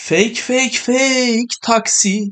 Fake 0.00 0.34
fake 0.34 0.78
fake 0.78 1.54
taksi. 1.62 2.24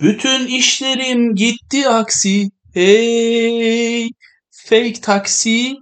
Bütün 0.00 0.46
işlerim 0.46 1.34
gitti 1.34 1.88
aksi. 1.88 2.50
Hey 2.74 4.10
fake 4.50 5.00
taksi. 5.02 5.74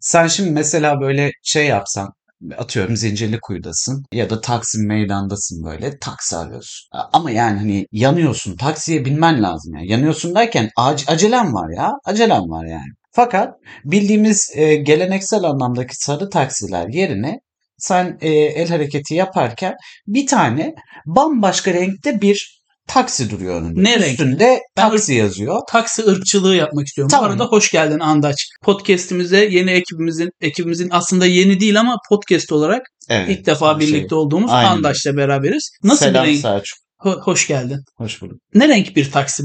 Sen 0.00 0.26
şimdi 0.26 0.50
mesela 0.50 1.00
böyle 1.00 1.30
şey 1.42 1.66
yapsan 1.66 2.12
atıyorum 2.58 2.96
Zincirli 2.96 3.40
Kuyu'dasın 3.40 4.04
ya 4.12 4.30
da 4.30 4.40
Taksim 4.40 4.86
Meydan'dasın 4.88 5.64
böyle 5.64 5.98
taksi 5.98 6.36
arıyorsun. 6.36 6.88
Ama 7.12 7.30
yani 7.30 7.58
hani 7.58 7.86
yanıyorsun 7.92 8.56
taksiye 8.56 9.04
binmen 9.04 9.42
lazım 9.42 9.74
yani. 9.74 9.90
Yanıyorsun 9.92 10.34
derken 10.34 10.70
ac- 10.78 11.10
acelem 11.10 11.54
var 11.54 11.76
ya 11.76 11.92
acelem 12.04 12.42
var 12.50 12.66
yani. 12.66 12.90
Fakat 13.12 13.54
bildiğimiz 13.84 14.50
e, 14.54 14.74
geleneksel 14.76 15.44
anlamdaki 15.44 15.96
sarı 15.96 16.30
taksiler 16.30 16.88
yerine 16.88 17.40
sen 17.80 18.18
e, 18.20 18.28
el 18.30 18.68
hareketi 18.68 19.14
yaparken 19.14 19.74
bir 20.06 20.26
tane 20.26 20.74
bambaşka 21.06 21.74
renkte 21.74 22.20
bir 22.20 22.60
taksi 22.86 23.30
duruyor 23.30 23.62
önünde. 23.62 23.82
Ne 23.82 23.98
renk? 24.00 24.10
Üstünde 24.10 24.60
Ben 24.76 24.90
taksi 24.90 25.14
yazıyor. 25.14 25.60
Taksi 25.70 26.06
ırkçılığı 26.06 26.56
yapmak 26.56 26.86
istiyorum. 26.86 27.10
Tamam. 27.10 27.28
Bu 27.28 27.32
arada 27.32 27.44
hoş 27.44 27.70
geldin 27.70 27.98
Andaç. 27.98 28.48
Podcast'imize 28.62 29.44
yeni 29.44 29.70
ekibimizin 29.70 30.30
ekibimizin 30.40 30.88
aslında 30.92 31.26
yeni 31.26 31.60
değil 31.60 31.80
ama 31.80 31.96
podcast 32.08 32.52
olarak 32.52 32.82
Evet. 33.08 33.28
ilk 33.28 33.46
defa 33.46 33.80
şey, 33.80 33.88
birlikte 33.88 34.14
olduğumuz 34.14 34.50
aynen. 34.50 34.70
Andaç'la 34.70 35.16
beraberiz. 35.16 35.70
Nasıl 35.82 36.04
Selam 36.06 36.24
bir 36.24 36.30
renk? 36.30 36.40
Selçuk. 36.40 36.78
Ho- 37.04 37.20
hoş 37.22 37.46
geldin. 37.46 37.78
Hoş 37.96 38.22
bulduk. 38.22 38.38
Ne 38.54 38.68
renk 38.68 38.96
bir 38.96 39.10
taksi? 39.10 39.42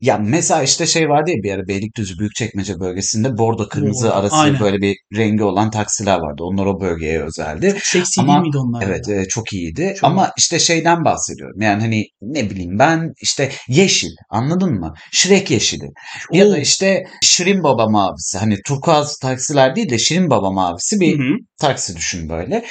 Ya 0.00 0.18
mesela 0.18 0.62
işte 0.62 0.86
şey 0.86 1.08
vardı 1.08 1.30
ya 1.30 1.36
bir 1.42 1.52
ara 1.52 1.68
Beylikdüzü 1.68 2.18
Büyükçekmece 2.18 2.80
bölgesinde 2.80 3.38
bordo 3.38 3.68
kırmızı 3.68 4.06
Bordo, 4.06 4.14
arası 4.16 4.36
aynen. 4.36 4.60
böyle 4.60 4.76
bir 4.78 4.96
rengi 5.16 5.44
olan 5.44 5.70
taksiler 5.70 6.14
vardı. 6.18 6.42
Onlar 6.42 6.66
o 6.66 6.80
bölgeye 6.80 7.22
özeldi. 7.24 7.76
Seksi 7.82 8.20
Ama- 8.20 8.32
değil 8.32 8.42
miydi 8.42 8.58
onlar? 8.58 8.82
Evet 8.86 9.08
e, 9.08 9.28
çok 9.28 9.52
iyiydi 9.52 9.94
Çok. 10.00 10.10
ama 10.10 10.30
işte 10.38 10.58
şeyden 10.58 11.04
bahsediyorum. 11.04 11.60
Yani 11.60 11.80
hani 11.82 12.04
ne 12.22 12.50
bileyim 12.50 12.78
ben 12.78 13.12
işte 13.22 13.50
yeşil 13.68 14.10
anladın 14.30 14.72
mı? 14.72 14.94
Şirek 15.12 15.50
yeşili. 15.50 15.86
Ya 16.32 16.50
da 16.50 16.54
Oo. 16.54 16.56
işte 16.58 17.04
Şirin 17.22 17.62
Baba 17.62 17.88
mavisi. 17.88 18.38
Hani 18.38 18.56
turkuaz 18.66 19.16
taksiler 19.18 19.76
değil 19.76 19.90
de 19.90 19.98
Şirin 19.98 20.30
Baba 20.30 20.50
mavisi 20.50 21.00
bir 21.00 21.18
Hı 21.18 21.22
hı. 21.22 21.36
taksi 21.60 21.96
düşün 21.96 22.28
böyle. 22.28 22.64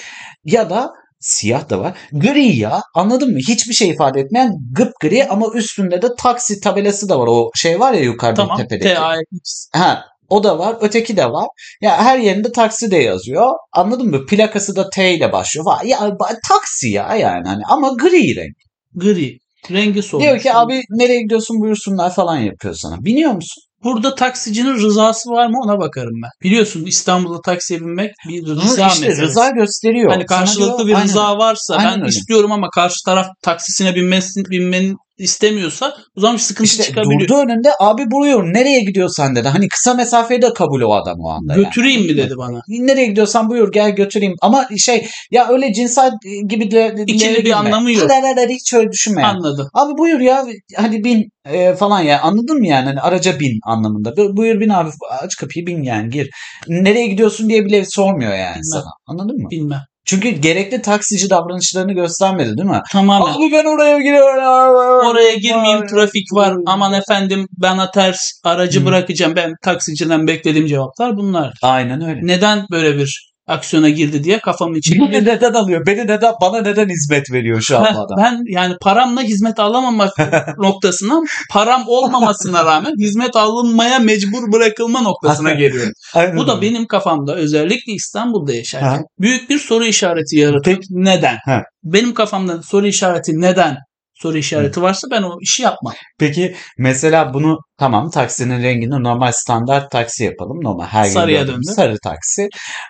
Ya 0.46 0.70
da 0.70 0.90
siyah 1.22 1.70
da 1.70 1.80
var. 1.80 1.98
Gri 2.12 2.56
ya 2.56 2.82
anladın 2.96 3.32
mı? 3.32 3.40
Hiçbir 3.48 3.74
şey 3.74 3.90
ifade 3.90 4.20
etmeyen 4.20 4.54
gri 5.02 5.28
ama 5.28 5.48
üstünde 5.54 6.02
de 6.02 6.08
taksi 6.18 6.60
tabelası 6.60 7.10
da 7.10 7.20
var. 7.20 7.28
O 7.28 7.52
şey 7.56 7.80
var 7.80 7.94
ya 7.94 8.02
yukarıda 8.02 8.42
Tamam. 8.42 8.58
tepedeki. 8.58 8.96
TAX. 8.96 9.68
Ha, 9.74 10.04
o 10.30 10.44
da 10.44 10.60
var. 10.60 10.76
Öteki 10.82 11.18
de 11.18 11.26
var. 11.26 11.48
Ya 11.82 12.04
her 12.04 12.20
yerinde 12.20 12.52
taksi 12.52 12.92
de 12.92 12.98
yazıyor. 12.98 13.50
Anladın 13.74 14.08
mı? 14.10 14.26
Plakası 14.26 14.76
da 14.76 14.90
T 14.90 15.14
ile 15.14 15.32
başlıyor. 15.32 15.66
Vay, 15.66 15.88
Ya 15.88 16.18
taksi 16.50 16.90
ya 16.90 17.16
yani 17.16 17.48
hani 17.48 17.62
ama 17.70 17.90
gri 17.90 18.36
renk. 18.36 18.56
Gri. 18.96 19.38
Rengi 19.72 20.02
solmuş. 20.02 20.26
Diyor 20.26 20.40
ki 20.40 20.54
abi 20.54 20.82
nereye 20.90 21.22
gidiyorsun 21.22 21.62
buyursunlar 21.62 22.14
falan 22.14 22.38
yapıyor 22.38 22.76
sana. 22.76 23.04
Biniyor 23.06 23.32
musun? 23.32 23.64
Burada 23.84 24.16
taksicinin 24.16 24.74
rızası 24.74 25.30
var 25.30 25.48
mı 25.48 25.58
ona 25.64 25.80
bakarım 25.80 26.22
ben. 26.24 26.30
Biliyorsun 26.44 26.86
İstanbul'da 26.86 27.42
taksiye 27.42 27.80
binmek 27.80 28.12
bir 28.30 28.46
rıza 28.46 28.88
işte 28.88 29.06
meselesi. 29.08 29.22
rıza 29.22 29.50
gösteriyor. 29.50 30.12
Hani 30.12 30.26
karşılıklı 30.26 30.72
Sana 30.78 30.88
bir 30.88 30.94
diyor, 30.94 31.04
rıza 31.04 31.38
varsa 31.38 31.76
Aynen 31.76 31.92
ben 31.92 32.00
öyle. 32.00 32.10
istiyorum 32.10 32.52
ama 32.52 32.70
karşı 32.70 32.96
taraf 33.06 33.28
taksisine 33.42 33.96
binmesin, 33.96 34.46
binmeni 34.50 34.96
istemiyorsa 35.22 35.94
o 36.18 36.22
zaman 36.22 36.38
sıkıntı 36.38 36.70
İşte 36.72 36.84
çıkabiliyor. 36.84 37.20
durdu 37.22 37.36
önünde 37.38 37.70
abi 37.80 38.12
buyur 38.12 38.44
nereye 38.44 38.80
gidiyorsan 38.80 39.36
dedi. 39.36 39.48
Hani 39.48 39.68
kısa 39.68 39.94
mesafeyi 39.94 40.42
de 40.42 40.54
kabul 40.54 40.82
o 40.82 40.94
adam 40.94 41.18
o 41.20 41.30
anda. 41.30 41.54
yani. 41.54 41.64
Götüreyim 41.64 42.02
mi 42.02 42.18
dedi 42.18 42.34
bana. 42.38 42.62
Nereye 42.70 43.06
gidiyorsan 43.08 43.50
buyur 43.50 43.72
gel 43.72 43.92
götüreyim. 43.92 44.34
Ama 44.42 44.68
şey 44.78 45.08
ya 45.32 45.48
öyle 45.50 45.74
cinsel 45.74 46.12
gibi 46.48 46.72
de, 46.72 46.98
de- 46.98 47.04
İkili 47.08 47.46
bir 47.46 47.52
anlamı 47.52 47.92
yok. 47.92 48.10
Hayır, 48.12 48.50
hiç 48.50 48.74
öyle 48.74 48.92
düşünme. 48.92 49.22
yani. 49.22 49.32
Anladım. 49.38 49.68
Abi 49.74 49.98
buyur 49.98 50.20
ya 50.20 50.46
hadi 50.76 51.04
bin 51.04 51.30
e, 51.46 51.74
falan 51.76 52.02
ya 52.02 52.22
anladın 52.22 52.58
mı 52.60 52.68
yani 52.68 52.86
hani 52.86 53.00
araca 53.02 53.40
bin 53.40 53.60
anlamında. 53.66 54.18
Bu- 54.18 54.38
Buyur 54.38 54.60
bin 54.60 54.70
abi 54.70 54.90
aç 55.22 55.36
kapıyı 55.36 55.68
bin 55.68 55.84
yani 55.84 56.10
gir. 56.10 56.30
Nereye 56.68 57.08
gidiyorsun 57.08 57.50
diye 57.50 57.66
bile 57.66 57.86
sormuyor 57.86 58.32
yani 58.34 58.50
Bilmem. 58.52 58.64
sana 58.64 58.92
anladın 59.08 59.42
mı? 59.42 59.48
Bilmem. 59.52 59.82
Çünkü 60.12 60.30
gerekli 60.30 60.82
taksici 60.82 61.30
davranışlarını 61.30 61.94
göstermedi 61.94 62.58
değil 62.58 62.70
mi? 62.70 62.82
Tamamen. 62.92 63.34
Abi 63.34 63.52
ben 63.52 63.66
oraya 63.66 63.98
giriyorum. 63.98 65.08
Oraya 65.08 65.34
girmeyeyim 65.36 65.88
trafik 65.88 66.34
var. 66.34 66.56
Aman 66.66 66.94
efendim 66.94 67.48
bana 67.52 67.92
ters 67.92 68.32
aracı 68.44 68.82
Hı. 68.82 68.86
bırakacağım. 68.86 69.36
Ben 69.36 69.54
taksiciden 69.64 70.28
beklediğim 70.28 70.68
cevaplar 70.68 71.18
bunlar. 71.18 71.54
Aynen 71.62 72.02
öyle. 72.02 72.20
Neden 72.24 72.66
böyle 72.72 72.98
bir 72.98 73.31
aksiyona 73.52 73.90
girdi 73.90 74.24
diye 74.24 74.40
kafamın 74.40 74.76
içinde 74.76 75.12
Beni 75.12 75.26
neden 75.26 75.54
alıyor? 75.54 75.86
Beni 75.86 76.02
neden 76.08 76.34
bana 76.42 76.62
neden 76.62 76.90
hizmet 76.90 77.32
veriyor 77.32 77.62
şu 77.62 77.78
an 77.78 77.84
adam? 77.84 78.18
ben 78.18 78.42
yani 78.48 78.76
paramla 78.82 79.22
hizmet 79.22 79.60
alamamak 79.60 80.14
noktasına 80.58 81.20
param 81.52 81.84
olmamasına 81.88 82.66
rağmen 82.66 82.94
hizmet 83.00 83.36
alınmaya 83.36 84.00
mecbur 84.00 84.52
bırakılma 84.52 85.02
noktasına 85.02 85.52
geliyorum. 85.54 85.92
Aynen 86.14 86.38
Bu 86.38 86.48
da 86.48 86.62
benim 86.62 86.88
kafamda 86.88 87.36
özellikle 87.36 87.94
İstanbul'da 87.94 88.54
yaşarken 88.54 88.88
Ha. 88.88 89.00
büyük 89.20 89.50
bir 89.50 89.60
soru 89.60 89.86
işareti 89.86 90.38
yaratıyor. 90.38 90.78
Peki. 90.78 90.88
Neden? 90.92 91.38
Ha. 91.46 91.62
Benim 91.84 92.14
kafamda 92.14 92.64
soru 92.64 92.88
işareti 92.88 93.42
neden 93.42 93.78
soru 94.22 94.38
işareti 94.38 94.82
varsa 94.82 95.08
ben 95.12 95.22
o 95.24 95.38
işi 95.42 95.64
yapmam. 95.64 95.94
Peki 96.20 96.56
mesela 96.78 97.34
bunu 97.34 97.58
tamam 97.80 98.10
taksinin 98.10 98.64
rengini 98.64 99.04
normal 99.04 99.32
standart 99.32 99.92
taksi 99.92 100.24
yapalım. 100.24 100.64
Normal 100.64 100.86
her 100.86 101.04
gün 101.06 101.12
Sarıya 101.14 101.42
gördüğümüz 101.42 101.68
döndü. 101.68 101.76
sarı 101.76 101.98
taksi. 102.04 102.48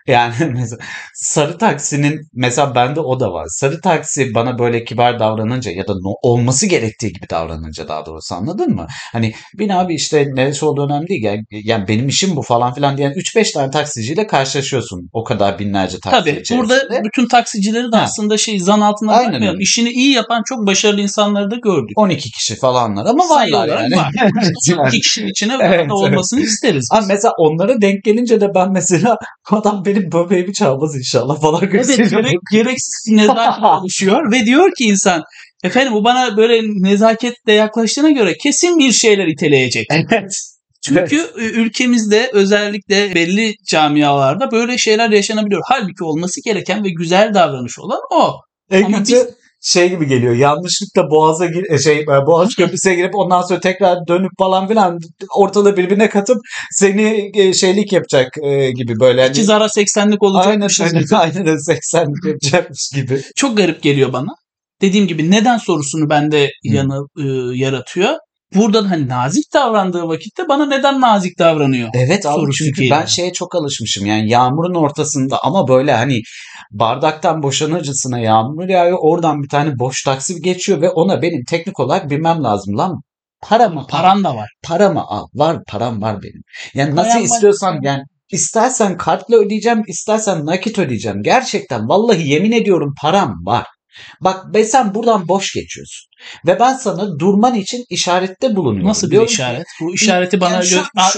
Yani 0.07 0.33
mesela 0.53 0.77
sarı 1.13 1.57
taksinin 1.57 2.19
mesela 2.33 2.75
bende 2.75 2.99
o 2.99 3.19
da 3.19 3.33
var. 3.33 3.45
Sarı 3.49 3.81
taksi 3.81 4.33
bana 4.35 4.59
böyle 4.59 4.83
kibar 4.85 5.19
davranınca 5.19 5.71
ya 5.71 5.87
da 5.87 5.93
no- 5.93 6.15
olması 6.31 6.65
gerektiği 6.65 7.13
gibi 7.13 7.29
davranınca 7.29 7.87
daha 7.87 8.05
doğrusu 8.05 8.35
anladın 8.35 8.75
mı? 8.75 8.87
Hani 9.13 9.33
bin 9.59 9.69
abi 9.69 9.95
işte 9.95 10.25
neresi 10.33 10.65
olduğu 10.65 10.85
önemli 10.85 11.07
değil. 11.07 11.23
Yani, 11.23 11.43
yani 11.51 11.87
benim 11.87 12.07
işim 12.07 12.35
bu 12.35 12.41
falan 12.41 12.73
filan 12.73 12.97
diyen 12.97 13.11
3-5 13.11 13.53
tane 13.53 13.71
taksiciyle 13.71 14.27
karşılaşıyorsun. 14.27 15.09
O 15.13 15.23
kadar 15.23 15.59
binlerce 15.59 15.97
taksi 15.99 16.19
Tabii 16.19 16.29
içerisinde. 16.29 16.59
burada 16.59 17.03
bütün 17.03 17.27
taksicileri 17.27 17.91
de 17.91 17.95
Ha. 17.97 18.01
aslında 18.03 18.37
şey 18.37 18.59
zan 18.59 18.81
altına 18.81 19.19
bırakmayalım. 19.19 19.59
İşini 19.59 19.89
iyi 19.89 20.13
yapan 20.13 20.41
çok 20.45 20.67
başarılı 20.67 21.01
insanları 21.21 21.51
da 21.51 21.55
gördük. 21.55 21.91
12 21.95 22.31
kişi 22.31 22.55
falanlar 22.55 23.05
ama 23.05 23.29
varlar 23.29 23.67
yani. 23.67 23.95
var. 23.95 24.11
Evet, 24.21 24.51
yani. 24.69 24.87
İki 24.87 24.99
kişinin 24.99 25.27
içine 25.27 25.53
Evet, 25.61 25.75
evet. 25.75 25.91
olmasını 25.91 26.39
isteriz. 26.39 26.89
Abi 26.91 27.05
mesela 27.07 27.33
onlara 27.37 27.81
denk 27.81 28.03
gelince 28.03 28.41
de 28.41 28.55
ben 28.55 28.71
mesela 28.71 29.17
adam 29.51 29.85
benim 29.85 30.11
böbreğimi 30.11 30.53
çalmaz 30.53 30.95
inşallah 30.95 31.41
falan 31.41 31.61
Evet 31.63 31.87
gerek, 31.97 32.35
gereksiz 32.51 33.07
nezaket 33.13 33.63
oluşuyor 33.81 34.31
ve 34.31 34.45
diyor 34.45 34.71
ki 34.77 34.83
insan 34.83 35.23
efendim 35.63 35.93
bu 35.93 36.03
bana 36.03 36.37
böyle 36.37 36.61
nezaketle 36.63 37.53
yaklaştığına 37.53 38.11
göre 38.11 38.37
kesin 38.37 38.79
bir 38.79 38.91
şeyler 38.91 39.27
iteleyecek. 39.27 39.87
Evet. 39.91 40.33
Çünkü 40.83 41.15
ü- 41.35 41.61
ülkemizde 41.61 42.29
özellikle 42.33 43.15
belli 43.15 43.55
camialarda 43.67 44.51
böyle 44.51 44.77
şeyler 44.77 45.09
yaşanabiliyor. 45.09 45.61
Halbuki 45.65 46.03
olması 46.03 46.43
gereken 46.43 46.83
ve 46.83 46.89
güzel 46.89 47.33
davranış 47.33 47.79
olan 47.79 47.99
o. 48.11 48.33
En 48.71 48.83
Ama 48.83 48.97
kötü 48.97 49.29
şey 49.61 49.89
gibi 49.89 50.07
geliyor. 50.07 50.35
Yanlışlıkla 50.35 51.09
boğaza 51.11 51.45
gir 51.45 51.71
e, 51.71 51.79
şey 51.79 51.99
e, 51.99 52.25
boğaz 52.25 52.55
köprüsüne 52.55 52.95
girip 52.95 53.15
ondan 53.15 53.41
sonra 53.41 53.59
tekrar 53.59 54.07
dönüp 54.07 54.31
falan 54.39 54.67
filan 54.67 54.99
ortada 55.35 55.77
birbirine 55.77 56.09
katıp 56.09 56.37
seni 56.71 57.31
e, 57.33 57.53
şeylik 57.53 57.93
yapacak 57.93 58.27
e, 58.43 58.71
gibi 58.71 58.99
böyle. 58.99 59.21
Hani, 59.21 59.31
İki 59.31 59.43
zara 59.43 59.65
80'lik 59.65 59.97
aynen 59.99 60.17
olacakmışız 60.21 60.85
aynen, 60.85 61.03
gibi. 61.03 61.15
aynen 61.15 61.47
öyle 61.47 61.59
80 61.59 62.07
yapacakmış 62.27 62.89
gibi. 62.95 63.21
Çok 63.35 63.57
garip 63.57 63.81
geliyor 63.81 64.13
bana. 64.13 64.29
Dediğim 64.81 65.07
gibi 65.07 65.31
neden 65.31 65.57
sorusunu 65.57 66.09
bende 66.09 66.49
yanı 66.63 67.07
ı, 67.17 67.55
yaratıyor. 67.55 68.15
Burada 68.55 68.83
da 68.85 68.89
hani 68.91 69.07
nazik 69.07 69.53
davrandığı 69.53 70.07
vakitte 70.07 70.47
bana 70.49 70.65
neden 70.65 71.01
nazik 71.01 71.39
davranıyor? 71.39 71.89
Evet 71.93 72.25
abi 72.25 72.51
çünkü 72.51 72.81
geliyor. 72.81 72.99
ben 73.01 73.05
şeye 73.05 73.33
çok 73.33 73.55
alışmışım 73.55 74.05
yani 74.05 74.29
yağmurun 74.29 74.73
ortasında 74.75 75.39
ama 75.43 75.67
böyle 75.67 75.93
hani 75.93 76.21
bardaktan 76.71 77.43
boşanırcasına 77.43 78.19
yağmur 78.19 78.69
yağıyor 78.69 78.97
oradan 79.01 79.43
bir 79.43 79.49
tane 79.49 79.79
boş 79.79 80.03
taksi 80.03 80.41
geçiyor 80.41 80.81
ve 80.81 80.89
ona 80.89 81.21
benim 81.21 81.43
teknik 81.49 81.79
olarak 81.79 82.09
bilmem 82.09 82.43
lazım 82.43 82.77
lan 82.77 83.01
paramı 83.41 83.87
param 83.87 83.87
Paran 84.03 84.23
da 84.23 84.35
var. 84.35 84.49
paramı 84.63 85.01
al 85.01 85.25
var 85.33 85.57
param 85.67 86.01
var 86.01 86.21
benim 86.23 86.41
yani 86.73 86.95
nasıl 86.95 87.09
Param 87.09 87.21
var. 87.21 87.25
istiyorsan 87.25 87.79
yani 87.81 88.01
istersen 88.31 88.97
kartla 88.97 89.35
ödeyeceğim 89.37 89.81
istersen 89.87 90.45
nakit 90.45 90.79
ödeyeceğim 90.79 91.21
gerçekten 91.23 91.87
vallahi 91.89 92.27
yemin 92.29 92.51
ediyorum 92.51 92.93
param 93.01 93.33
var 93.45 93.65
Bak 94.21 94.45
ve 94.55 94.65
sen 94.65 94.95
buradan 94.95 95.27
boş 95.27 95.53
geçiyorsun. 95.53 96.11
Ve 96.47 96.59
ben 96.59 96.73
sana 96.73 97.19
durman 97.19 97.55
için 97.55 97.85
işarette 97.89 98.55
bulunuyorum. 98.55 98.89
Nasıl 98.89 99.07
bir 99.07 99.11
Diyorum 99.11 99.27
ki, 99.27 99.33
işaret? 99.33 99.65
Bu 99.81 99.93
işareti 99.93 100.41
bana 100.41 100.53
Yani 100.53 100.65
şu- 100.65 100.81
A- 100.97 101.09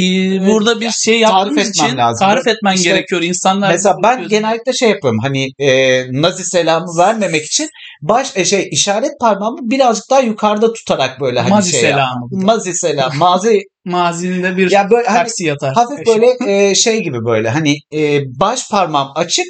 e, 0.00 0.02
burada 0.46 0.80
bir 0.80 0.90
şey 0.90 1.20
yaptığımız 1.20 1.58
etmem 1.68 1.86
için 1.88 1.96
lazım. 1.98 2.26
tarif 2.26 2.46
etmen 2.46 2.74
İşte 2.74 2.88
gerekiyor. 2.90 3.22
İnsanlar 3.22 3.70
Mesela 3.70 3.94
ben 4.02 4.12
bakıyor. 4.12 4.30
genellikle 4.30 4.72
şey 4.72 4.90
yapıyorum 4.90 5.18
hani 5.22 5.48
e, 5.58 6.02
nazi 6.22 6.44
selamı 6.44 6.86
vermemek 6.98 7.44
için 7.46 7.68
baş 8.02 8.36
e, 8.36 8.44
şey 8.44 8.68
işaret 8.72 9.20
parmağımı 9.20 9.58
birazcık 9.62 10.04
daha 10.10 10.20
yukarıda 10.20 10.72
tutarak 10.72 11.20
böyle 11.20 11.40
hani 11.40 11.50
Mazi 11.50 11.70
şey 11.70 11.80
selamı. 11.80 12.28
Mazi 12.30 12.74
selam. 12.74 13.12
Mazi 13.16 13.60
mazinde 13.84 14.56
bir 14.56 14.70
ya 14.70 14.90
böyle 14.90 15.08
hani 15.08 15.18
taksi 15.18 15.44
yatar. 15.44 15.74
hafif 15.74 16.06
böyle 16.06 16.26
e, 16.68 16.74
şey 16.74 17.02
gibi 17.02 17.24
böyle 17.24 17.50
hani 17.50 17.76
e, 17.92 18.20
baş 18.40 18.70
parmağım 18.70 19.08
açık 19.14 19.46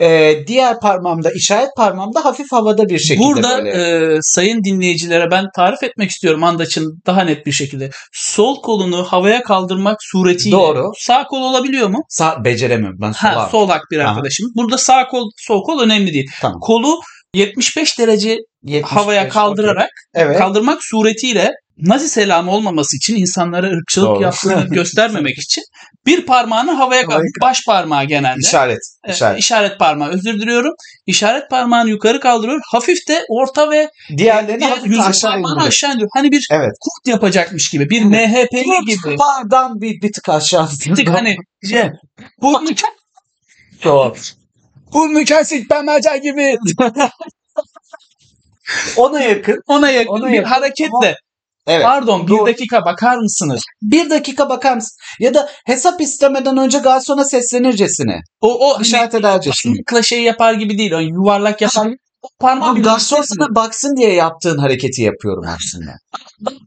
Ee, 0.00 0.34
diğer 0.46 0.80
parmağımda 0.80 1.30
işaret 1.32 1.68
parmağımda 1.76 2.24
hafif 2.24 2.52
havada 2.52 2.88
bir 2.88 2.98
şekilde 2.98 3.26
Burada 3.26 3.58
böyle. 3.64 4.14
e, 4.16 4.18
sayın 4.22 4.64
dinleyicilere 4.64 5.30
ben 5.30 5.44
tarif 5.56 5.82
etmek 5.82 6.10
istiyorum 6.10 6.44
Andaç'ın 6.44 7.02
daha 7.06 7.22
net 7.24 7.46
bir 7.46 7.52
şekilde. 7.52 7.90
Sol 8.12 8.62
kolunu 8.62 9.04
havaya 9.04 9.42
kaldırmak 9.42 9.98
suretiyle 10.00 10.56
Doğru. 10.56 10.92
sağ 10.98 11.24
kol 11.26 11.42
olabiliyor 11.42 11.88
mu? 11.88 12.02
Sağ 12.08 12.44
beceremiyorum 12.44 12.98
ben 13.00 13.12
Ha, 13.12 13.32
sola. 13.34 13.48
solak 13.48 13.82
bir 13.90 13.98
Aha. 13.98 14.10
arkadaşımız. 14.10 14.52
Burada 14.56 14.78
sağ 14.78 15.08
kol 15.08 15.30
sol 15.36 15.62
kol 15.64 15.80
önemli 15.80 16.12
değil. 16.12 16.30
Tamam. 16.40 16.60
Kolu 16.60 17.00
75 17.34 17.98
derece 17.98 18.36
75, 18.62 18.96
havaya 18.96 19.28
kaldırarak 19.28 19.90
Evet. 20.14 20.38
kaldırmak 20.38 20.84
suretiyle 20.84 21.52
Nazi 21.82 22.08
selamı 22.08 22.50
olmaması 22.50 22.96
için 22.96 23.16
insanlara 23.16 23.66
ırkçılık 23.66 24.08
Doğru. 24.08 24.22
yaptığını 24.22 24.68
göstermemek 24.70 25.38
için 25.38 25.62
bir 26.06 26.26
parmağını 26.26 26.70
havaya 26.72 27.02
kaldır. 27.02 27.14
Havaya 27.14 27.30
Baş 27.42 27.64
parmağı 27.66 28.04
genelde. 28.04 28.40
İşaret. 28.40 28.78
E, 29.06 29.12
işaret. 29.12 29.38
işaret 29.38 29.78
parmağı 29.78 30.08
özür 30.08 30.40
diliyorum. 30.40 30.72
İşaret 31.06 31.50
parmağını 31.50 31.90
yukarı 31.90 32.20
kaldırıyor. 32.20 32.60
Hafif 32.72 33.08
de 33.08 33.24
orta 33.28 33.70
ve 33.70 33.90
Diğerlerini 34.16 34.60
diğer 34.60 34.70
hafif 34.70 35.00
aşağı 35.00 35.38
indiriyor. 35.38 35.66
aşağı 35.66 35.90
indiriyor. 35.90 36.10
Hani 36.14 36.32
bir 36.32 36.48
Evet. 36.50 36.72
kurt 36.80 37.08
yapacakmış 37.08 37.70
gibi. 37.70 37.90
Bir. 37.90 38.02
MHP'li 38.04 38.84
gibi. 38.86 39.16
Pardon 39.16 39.80
bir, 39.80 40.02
bir 40.02 40.12
tık 40.12 40.28
aşağı. 40.28 40.68
Bir 40.86 40.94
tık 40.94 41.08
hani 41.08 41.36
şey, 41.70 41.90
bu 42.42 42.60
Doğru. 43.84 44.14
Burnu 44.92 45.24
kesik 45.24 45.70
pemece 45.70 46.18
gibi. 46.22 46.56
Ona 48.96 49.20
yakın. 49.20 49.60
Ona 49.66 49.90
yakın 49.90 50.12
Ona 50.12 50.26
bir 50.28 50.32
yakın 50.32 50.48
hareketle. 50.48 51.16
Evet. 51.66 51.84
Pardon 51.84 52.26
bir 52.26 52.32
Doğru. 52.32 52.46
dakika 52.46 52.84
bakar 52.84 53.16
mısınız? 53.16 53.62
Bir 53.82 54.10
dakika 54.10 54.48
bakar 54.48 54.74
mısın? 54.74 54.96
Ya 55.20 55.34
da 55.34 55.48
hesap 55.66 56.00
istemeden 56.00 56.56
önce 56.56 56.78
garsona 56.78 57.24
seslenircesine. 57.24 58.20
O 58.40 58.70
o 58.70 58.80
İşaret 58.80 59.14
edercesine. 59.14 60.02
şey 60.02 60.22
yapar 60.22 60.54
gibi 60.54 60.78
değil. 60.78 60.92
O 60.92 60.98
yuvarlak 60.98 61.60
yapar 61.60 61.86
gibi. 61.86 61.96
O 62.22 62.28
parmak 62.40 62.84
garson 62.84 63.22
sana 63.22 63.54
baksın 63.54 63.96
diye 63.96 64.12
yaptığın 64.14 64.58
hareketi 64.58 65.02
yapıyorum 65.02 65.44
aslında. 65.46 65.92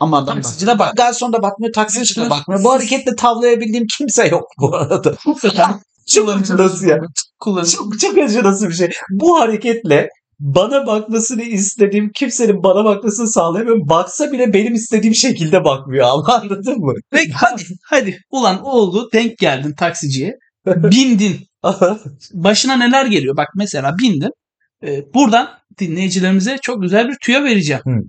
Ama 0.00 0.18
adam 0.18 0.40
Taksici 0.40 0.66
de 0.66 0.78
bak. 0.78 0.96
Garson 0.96 1.32
da 1.32 1.42
bakmıyor, 1.42 1.72
taksici 1.72 2.16
de 2.16 2.20
Sus. 2.20 2.30
bakmıyor. 2.30 2.64
Bu 2.64 2.72
hareketle 2.72 3.16
tavlayabildiğim 3.16 3.86
kimse 3.98 4.26
yok 4.26 4.44
bu 4.60 4.76
arada. 4.76 5.14
Çok 6.08 6.28
acınası 6.28 6.88
ya. 6.88 7.00
Kullanıcı. 7.40 7.76
Çok, 7.76 8.00
çok 8.00 8.18
acınası 8.18 8.68
bir 8.68 8.74
şey. 8.74 8.90
Bu 9.10 9.40
hareketle 9.40 10.08
bana 10.40 10.86
bakmasını 10.86 11.42
istediğim 11.42 12.10
kimsenin 12.14 12.62
bana 12.62 12.84
bakmasını 12.84 13.28
sağlayamıyorum. 13.28 13.88
Baksa 13.88 14.32
bile 14.32 14.52
benim 14.52 14.74
istediğim 14.74 15.14
şekilde 15.14 15.64
bakmıyor. 15.64 16.06
Ama 16.08 16.34
anladın 16.42 16.78
mı? 16.78 16.92
Peki 17.10 17.32
hadi 17.32 17.62
hadi. 17.84 18.18
Ulan 18.30 18.64
oldu 18.64 19.08
denk 19.12 19.38
geldin 19.38 19.74
taksiciye. 19.78 20.32
Bindin. 20.66 21.36
Başına 22.32 22.76
neler 22.76 23.06
geliyor? 23.06 23.36
Bak 23.36 23.48
mesela 23.56 23.94
bindin. 23.98 24.30
Ee, 24.82 25.14
buradan 25.14 25.48
dinleyicilerimize 25.78 26.58
çok 26.62 26.82
güzel 26.82 27.08
bir 27.08 27.16
tüyo 27.22 27.44
vereceğim. 27.44 27.82
Hı. 27.84 28.00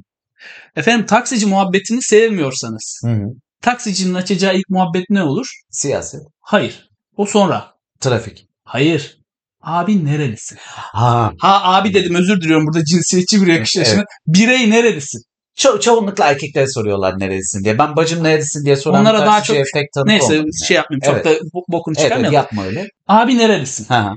Efendim 0.75 1.05
taksici 1.05 1.45
muhabbetini 1.45 2.01
sevmiyorsanız 2.01 3.01
Hı 3.05 3.11
hı. 3.11 3.23
taksicinin 3.61 4.13
açacağı 4.13 4.55
ilk 4.55 4.69
muhabbet 4.69 5.03
ne 5.09 5.23
olur? 5.23 5.47
Siyaset, 5.69 6.21
Hayır. 6.39 6.89
O 7.17 7.25
sonra. 7.25 7.78
Trafik. 8.01 8.47
Hayır. 8.63 9.19
Abi 9.61 10.05
nerelisin? 10.05 10.57
Ha. 10.77 11.31
Ha 11.39 11.61
abi 11.63 11.93
dedim 11.93 12.15
özür 12.15 12.41
diliyorum 12.41 12.65
burada 12.67 12.85
cinsiyetçi 12.85 13.41
bir 13.41 13.47
yakışlaşma. 13.53 14.03
Birey 14.27 14.69
nerelisin? 14.69 15.21
Ço- 15.57 15.81
çoğunlukla 15.81 16.25
erkeklere 16.25 16.67
soruyorlar 16.67 17.19
nerelisin 17.19 17.63
diye. 17.63 17.77
Ben 17.79 17.95
bacım 17.95 18.23
nerelisin 18.23 18.65
diye 18.65 18.75
soran 18.75 19.01
Onlara 19.01 19.19
daha 19.25 19.43
çok- 19.43 19.55
pek 19.73 19.91
tanık 19.93 20.07
Neyse 20.07 20.25
olmadım 20.33 20.49
şey 20.67 20.75
yapmayayım 20.77 21.01
çok 21.05 21.13
Evet. 21.15 21.25
da 21.25 21.29
bo- 21.45 21.63
bokunu 21.71 21.93
Evet, 21.97 21.99
evet, 21.99 22.03
çıkarmayalım. 22.05 22.33
yapma 22.35 22.63
öyle. 22.65 22.87
Abi 23.07 23.37
nerelisin? 23.37 23.85
Ha. 23.85 24.13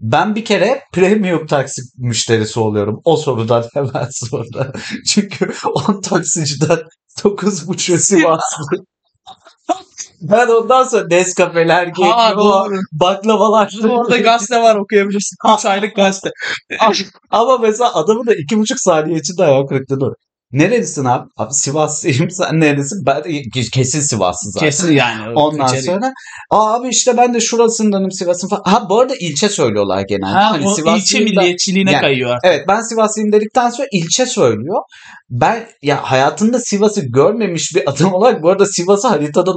Ben 0.00 0.34
bir 0.34 0.44
kere 0.44 0.80
premium 0.92 1.46
taksi 1.46 1.82
müşterisi 1.98 2.60
oluyorum. 2.60 3.00
O 3.04 3.16
sorudan 3.16 3.64
hemen 3.74 4.08
sonra. 4.30 4.72
Çünkü 5.08 5.52
10 5.88 6.00
taksiciden 6.00 6.78
9.5'ü 7.24 7.98
Sivaslı. 7.98 8.76
Ben 10.20 10.48
ondan 10.48 10.84
sonra 10.84 11.06
Nescafeler, 11.10 11.92
Ha 12.00 12.34
doğru. 12.36 12.74
baklavalar. 12.92 13.72
Orada 13.88 14.16
gazete 14.16 14.62
var 14.62 14.76
okuyabilirsin. 14.76 15.36
3 15.58 15.66
aylık 15.66 15.96
gazete. 15.96 16.30
Ama 17.30 17.58
mesela 17.58 17.94
adamı 17.94 18.26
da 18.26 18.34
iki 18.34 18.58
buçuk 18.58 18.80
saniye 18.80 19.18
içinde 19.18 19.44
ayağı 19.44 19.66
kırıklığını. 19.66 20.14
Nerelisin 20.52 21.04
abi? 21.04 21.28
Abi 21.36 21.54
Sivaslıyım. 21.54 22.30
Sen 22.30 22.60
nerelisin? 22.60 23.06
Ben 23.06 23.24
de 23.24 23.42
kesin 23.72 24.00
Sivaslı 24.00 24.50
zaten. 24.50 24.66
Kesin 24.66 24.92
yani. 24.92 25.32
Ondan 25.34 25.66
içerik. 25.66 25.84
sonra 25.84 26.12
Aa, 26.50 26.74
abi 26.74 26.88
işte 26.88 27.16
ben 27.16 27.34
de 27.34 27.40
şurasındanım 27.40 28.10
Sivas'ın 28.12 28.48
falan. 28.48 28.62
Ha 28.64 28.86
bu 28.90 29.00
arada 29.00 29.14
ilçe 29.20 29.48
söylüyorlar 29.48 30.04
genelde. 30.08 30.32
Ha, 30.32 30.50
Hani 30.50 30.68
o 30.68 30.96
ilçe 30.96 31.20
milliyetçiliğine 31.20 31.92
Yani, 31.92 32.00
kayıyor 32.02 32.30
artık. 32.30 32.44
Evet 32.44 32.64
ben 32.68 32.80
Sivaslıyım 32.80 33.32
dedikten 33.32 33.70
sonra 33.70 33.88
ilçe 33.92 34.26
söylüyor. 34.26 34.82
Ben 35.30 35.66
ya 35.82 36.02
hayatında 36.02 36.58
Sivas'ı 36.58 37.00
görmemiş 37.00 37.74
bir 37.74 37.90
adam 37.90 38.12
olarak 38.14 38.42
bu 38.42 38.48
arada 38.50 38.66
Sivas'ı 38.66 39.08
haritada 39.08 39.52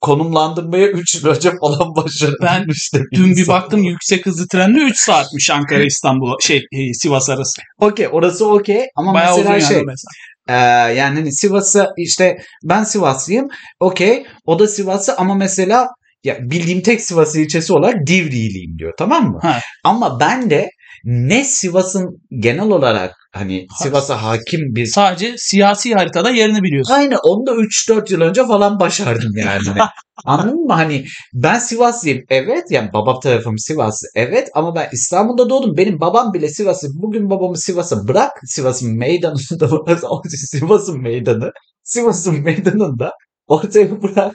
konumlandırmaya 0.00 0.86
3 0.86 1.14
yıl 1.14 1.26
önce 1.26 1.50
falan 1.60 1.96
başarabilmiş 1.96 2.94
de 2.94 3.00
Dün 3.14 3.24
bir 3.24 3.30
insan. 3.40 3.54
baktım 3.54 3.82
yüksek 3.82 4.26
hızlı 4.26 4.48
trenle 4.48 4.80
3 4.80 4.98
saatmiş 4.98 5.50
Ankara 5.50 5.82
İstanbul 5.86 6.34
şey 6.42 6.56
e, 6.56 6.94
Sivas 6.94 7.30
arası. 7.30 7.62
Okey 7.80 8.08
orası 8.12 8.46
okey 8.46 8.84
ama 8.96 9.14
Bayağı 9.14 9.36
mesela 9.38 9.60
şey 9.60 9.76
mesela. 9.76 10.10
Ee, 10.48 10.54
yani 10.54 11.14
hani 11.14 11.32
Sivas'a 11.32 11.88
işte 11.96 12.38
ben 12.64 12.84
Sivaslıyım. 12.84 13.48
Okey. 13.80 14.26
O 14.44 14.58
da 14.58 14.68
Sivaslı 14.68 15.14
ama 15.16 15.34
mesela 15.34 15.88
ya 16.24 16.36
bildiğim 16.40 16.82
tek 16.82 17.00
Sivas 17.00 17.36
ilçesi 17.36 17.72
olarak 17.72 18.06
Divriğiliyim 18.06 18.78
diyor. 18.78 18.92
Tamam 18.98 19.24
mı? 19.32 19.38
Ha. 19.42 19.60
Ama 19.84 20.20
ben 20.20 20.50
de 20.50 20.70
ne 21.04 21.44
Sivas'ın 21.44 22.22
genel 22.38 22.70
olarak 22.70 23.14
hani 23.32 23.66
Ha. 23.70 23.84
Sivas'a 23.84 24.22
hakim 24.22 24.60
bir 24.60 24.86
Sadece 24.86 25.34
siyasi 25.38 25.94
haritada 25.94 26.30
yerini 26.30 26.62
biliyorsun. 26.62 26.94
Aynen 26.94 27.18
onu 27.24 27.46
da 27.46 27.52
3-4 27.52 28.12
yıl 28.12 28.20
önce 28.20 28.46
falan 28.46 28.80
başardım 28.80 29.32
yani. 29.36 29.78
Anladın 30.24 30.66
mı? 30.66 30.72
Hani 30.72 31.04
ben 31.34 31.58
Sivaslıyım. 31.58 32.22
Evet 32.30 32.64
yani 32.70 32.92
babam 32.92 33.20
tarafım 33.20 33.58
Sivaslı. 33.58 34.08
Evet 34.14 34.48
ama 34.54 34.74
ben 34.74 34.88
İstanbul'da 34.92 35.50
doğdum. 35.50 35.76
Benim 35.76 36.00
babam 36.00 36.32
bile 36.34 36.48
Sivaslı. 36.48 36.88
Bugün 36.92 37.30
babamı 37.30 37.58
Sivas'a 37.58 38.08
bırak. 38.08 38.32
Sivas'ın 38.44 38.98
meydanında 38.98 39.96
Sivas'ın 40.28 41.02
meydanı. 41.02 41.52
Sivas'ın 41.82 42.42
meydanında 42.42 43.12
ortaya 43.46 44.02
bırak. 44.02 44.34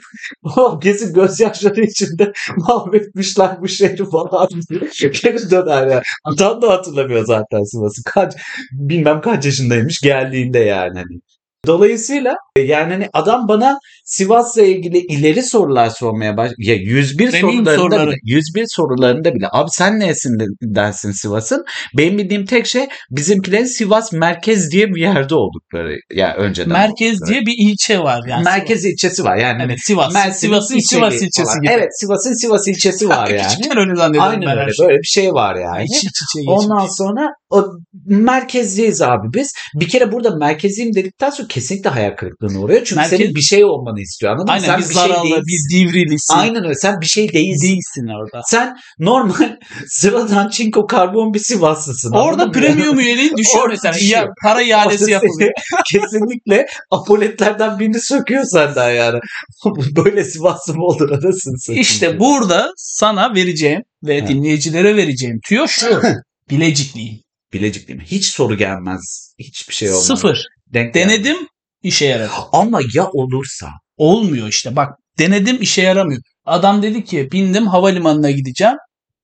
O 0.56 0.78
kesin 0.78 1.14
gözyaşları 1.14 1.80
içinde 1.80 2.32
mahvetmişler 2.56 3.62
bu 3.62 3.68
şehri 3.68 4.10
falan 4.10 4.48
diye. 4.70 5.10
Geri 5.22 5.50
döner 5.50 5.86
ya. 5.86 6.02
Adam 6.24 6.62
da 6.62 6.70
hatırlamıyor 6.70 7.24
zaten 7.24 7.62
Sivas'ı. 7.62 8.02
Kaç, 8.04 8.34
bilmem 8.72 9.20
kaç 9.20 9.44
yaşındaymış 9.44 10.00
geldiğinde 10.00 10.58
yani. 10.58 10.98
Hani. 10.98 11.20
Dolayısıyla 11.66 12.36
e, 12.56 12.60
yani 12.60 12.92
hani 12.92 13.08
adam 13.12 13.48
bana 13.48 13.78
Sivas'la 14.16 14.62
ilgili 14.62 14.98
ileri 14.98 15.42
sorular 15.42 15.90
sormaya 15.90 16.36
baş 16.36 16.50
ya 16.58 16.74
101 16.74 17.32
Deneyim 17.32 17.46
sorularında 17.66 17.76
soruları. 17.76 18.10
bile 18.10 18.16
101 18.24 18.64
sorularında 18.68 19.34
bile 19.34 19.46
abi 19.52 19.70
sen 19.70 20.00
nesin 20.00 20.38
de- 20.40 20.74
dersin 20.74 21.12
Sivas'ın? 21.12 21.64
Benim 21.98 22.18
bildiğim 22.18 22.46
tek 22.46 22.66
şey 22.66 22.86
bizimkilerin 23.10 23.64
Sivas 23.64 24.12
merkez 24.12 24.70
diye 24.70 24.88
bir 24.88 25.00
yerde 25.00 25.34
oldukları 25.34 25.96
ya 26.14 26.34
önceden. 26.36 26.72
Merkez 26.72 27.12
oldukları. 27.12 27.30
diye 27.30 27.40
bir 27.46 27.54
ilçe 27.70 27.98
var 27.98 28.20
yani. 28.28 28.44
merkez 28.44 28.84
ilçesi 28.84 29.24
var 29.24 29.36
yani. 29.36 29.62
Evet 29.66 29.78
Sivas. 29.84 30.14
Mersin'in 30.14 30.32
Sivas'ın 30.52 30.78
Sivas 30.78 31.14
ilçesi 31.22 31.44
falan. 31.44 31.60
gibi. 31.62 31.72
Evet 31.72 31.88
Sivas'ın 32.00 32.40
Sivas 32.40 32.68
ilçesi 32.68 33.08
var 33.08 33.26
yani. 33.30 33.42
Küçükken 33.48 33.78
öyle 33.78 33.94
zannediyorum 33.96 34.30
Aynen 34.30 34.46
ben 34.46 34.58
öyle 34.58 34.72
şeyi. 34.72 34.86
böyle 34.88 34.98
bir 34.98 35.06
şey 35.08 35.32
var 35.32 35.56
yani. 35.56 35.84
İç 35.84 35.96
iç 35.96 36.04
içe. 36.04 36.50
Ondan 36.50 36.86
sonra 36.86 37.28
o 37.50 37.64
merkezdeyiz 38.06 39.02
abi 39.02 39.28
biz. 39.34 39.52
Bir 39.80 39.88
kere 39.88 40.12
burada 40.12 40.36
merkeziyim 40.36 40.94
dedikten 40.94 41.30
sonra 41.30 41.48
kesinlikle 41.48 41.90
hayal 41.90 42.16
kırıklığına 42.16 42.58
uğruyor. 42.60 42.80
Çünkü 42.84 43.00
Merkez- 43.02 43.08
senin 43.08 43.34
bir 43.34 43.40
şey 43.40 43.64
olmanı 43.64 44.00
istiyor 44.02 44.32
anladın 44.32 44.46
mı? 44.46 44.52
Aynen 44.52 44.66
Sen 44.66 44.78
biz 44.78 44.88
bir 44.88 44.94
şey 44.94 45.02
zararlı, 45.02 45.24
değilsin. 45.24 45.44
biz 45.46 45.68
divrilisin. 45.72 46.34
Aynen 46.34 46.64
öyle. 46.64 46.74
Sen 46.74 47.00
bir 47.00 47.06
şey 47.06 47.32
değilsin. 47.32 47.68
Değilsin 47.68 48.06
orada. 48.06 48.42
Sen 48.46 48.76
normal 48.98 49.56
sıradan 49.88 50.48
çinko 50.48 50.86
karbon 50.86 51.34
bir 51.34 51.38
Sivaslısın. 51.38 52.12
Orada 52.12 52.46
mı? 52.46 52.52
premium 52.52 52.98
üyeliğin 52.98 53.36
düşüyor 53.36 53.68
mesela. 53.68 53.94
düşüyor. 53.94 54.28
Para 54.42 54.62
iadesi 54.62 55.02
Orada 55.04 55.10
yapılıyor. 55.10 55.50
Kesinlikle 55.92 56.66
apoletlerden 56.90 57.78
birini 57.78 58.00
söküyor 58.00 58.44
senden 58.44 58.90
yani. 58.90 59.18
Böyle 59.96 60.24
Sivaslı 60.24 60.74
mı 60.74 60.84
olur 60.84 61.10
anasını 61.10 61.58
satayım. 61.58 61.82
İşte 61.82 62.20
burada 62.20 62.72
sana 62.76 63.34
vereceğim 63.34 63.82
ve 64.04 64.20
Ha. 64.20 64.28
dinleyicilere 64.28 64.96
vereceğim 64.96 65.40
tüyo 65.48 65.68
şu. 65.68 66.02
Bilecikliyim. 66.50 67.20
Bilecik 67.52 67.88
değil 67.88 67.98
mi? 67.98 68.04
Hiç 68.06 68.24
soru 68.26 68.56
gelmez. 68.56 69.34
Hiçbir 69.38 69.74
şey 69.74 69.90
olmaz. 69.90 70.06
Sıfır. 70.06 70.44
Denk 70.66 70.94
gelmez. 70.94 71.10
Denedim 71.18 71.36
işe 71.82 72.04
yaradı. 72.06 72.30
Ama 72.52 72.80
ya 72.94 73.06
olursa? 73.12 73.66
Olmuyor 74.02 74.48
işte 74.48 74.76
bak 74.76 74.98
denedim 75.18 75.62
işe 75.62 75.82
yaramıyor. 75.82 76.22
Adam 76.44 76.82
dedi 76.82 77.04
ki 77.04 77.28
bindim 77.32 77.66
havalimanına 77.66 78.30
gideceğim. 78.30 78.76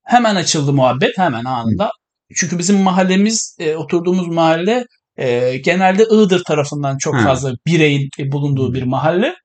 Hemen 0.03 0.35
açıldı 0.35 0.73
muhabbet 0.73 1.17
hemen 1.17 1.45
anında. 1.45 1.91
Çünkü 2.35 2.59
bizim 2.59 2.77
mahallemiz 2.77 3.55
e, 3.59 3.75
oturduğumuz 3.75 4.27
mahalle 4.27 4.85
e, 5.17 5.57
genelde 5.57 6.03
Iğdır 6.03 6.43
tarafından 6.43 6.97
çok 6.97 7.15
Hı. 7.15 7.23
fazla 7.23 7.53
bireyin 7.67 8.09
e, 8.19 8.31
bulunduğu 8.31 8.73
bir 8.73 8.83
mahalle. 8.83 9.35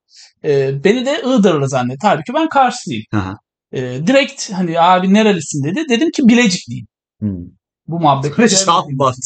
E, 0.45 0.85
beni 0.85 1.07
de 1.07 1.21
Iğdırlı 1.21 1.69
zannetti. 1.69 2.07
Halbuki 2.07 2.35
ben 2.35 2.49
Karslıyım. 2.49 3.05
Aha. 3.12 3.35
E, 3.73 3.81
direkt 4.07 4.53
hani 4.53 4.81
abi 4.81 5.14
nerelisin 5.14 5.64
dedi. 5.64 5.85
Dedim 5.88 6.11
ki 6.11 6.23
Bilecikliyim. 6.29 6.87
Hmm. 7.21 7.45
Bu 7.87 8.00
muhabbet. 8.00 8.50
Şahmat. 8.50 9.17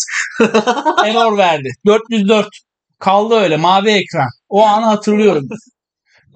Error 1.05 1.39
verdi. 1.39 1.69
404. 1.87 2.47
Kaldı 2.99 3.35
öyle 3.35 3.57
mavi 3.57 3.91
ekran. 3.91 4.29
O 4.49 4.63
anı 4.63 4.85
hatırlıyorum. 4.85 5.49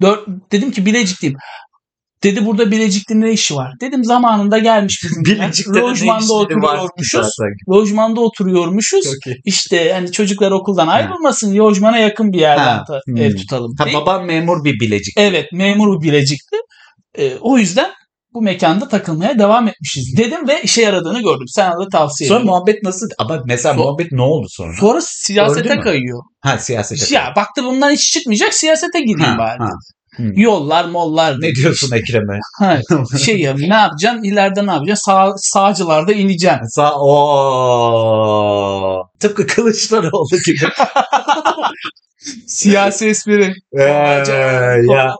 Dört, 0.03 0.27
dedim 0.51 0.71
ki 0.71 0.85
Bilecikliyim. 0.85 1.37
Dedi 2.23 2.45
burada 2.45 2.71
Bilecik'te 2.71 3.19
ne 3.19 3.31
işi 3.31 3.55
var? 3.55 3.73
Dedim 3.81 4.03
zamanında 4.03 4.57
gelmiş 4.57 5.01
bizim. 5.03 5.23
Bilecik'te 5.25 5.79
Lojmanda 5.79 6.33
oturuyormuşuz. 6.33 7.27
Lojmanda 7.69 8.21
oturuyormuşuz. 8.21 9.05
İşte 9.45 9.93
hani 9.93 10.11
çocuklar 10.11 10.51
okuldan 10.51 10.87
ayrılmasın. 10.87 11.57
Lojmana 11.57 11.97
yakın 11.97 12.33
bir 12.33 12.39
yerden 12.39 12.77
Ha, 12.77 12.83
ta- 12.87 12.99
hmm. 13.05 13.17
ev 13.17 13.35
tutalım. 13.35 13.75
Ha, 13.77 13.85
babam 13.93 14.25
memur 14.25 14.63
bir 14.63 14.79
bilecik. 14.79 15.13
Evet 15.17 15.45
memur 15.53 16.01
bir 16.01 16.07
Bilecik'ti. 16.07 16.57
Ee, 17.17 17.35
o 17.41 17.57
yüzden 17.57 17.91
bu 18.33 18.41
mekanda 18.41 18.87
takılmaya 18.87 19.39
devam 19.39 19.67
etmişiz 19.67 20.17
dedim 20.17 20.47
ve 20.47 20.61
işe 20.61 20.81
yaradığını 20.81 21.21
gördüm. 21.23 21.47
Sana 21.47 21.79
da 21.79 21.87
tavsiye 21.91 22.27
Sonra 22.27 22.39
ederim. 22.39 22.51
muhabbet 22.51 22.83
nasıl? 22.83 23.07
Ama 23.17 23.41
mesela 23.45 23.73
Sonra- 23.75 23.85
muhabbet 23.85 24.11
ne 24.11 24.21
oldu 24.21 24.47
sonra? 24.49 24.73
Sonra 24.79 24.99
siyasete 25.01 25.79
kayıyor. 25.79 26.23
Ha 26.41 26.57
siyasete. 26.57 27.15
Ya 27.15 27.33
baktı 27.35 27.63
bundan 27.63 27.91
hiç 27.91 28.11
çıkmayacak 28.11 28.53
siyasete 28.53 28.99
gireyim 29.01 29.31
Ha, 29.31 29.37
bari. 29.37 29.59
ha. 29.59 29.69
Hı. 30.17 30.23
Yollar 30.35 30.85
mollar. 30.85 31.41
Ne 31.41 31.55
diyorsun 31.55 31.91
Ekrem'e? 31.95 32.39
Ha, 32.59 32.79
şey 33.25 33.39
ya 33.39 33.55
ne 33.57 33.75
yapacaksın? 33.75 34.23
İleride 34.23 34.67
ne 34.67 34.71
yapacaksın? 34.71 35.03
Sağ, 35.11 35.33
sağcılarda 35.37 36.13
ineceksin. 36.13 36.67
Sa 36.75 36.93
o 36.99 37.13
tıpkı 39.19 39.47
Kılıçdaroğlu 39.47 40.37
gibi. 40.45 40.65
Siyasi 42.47 43.07
espri. 43.07 43.53
Ee, 43.79 43.83
ya. 44.91 45.15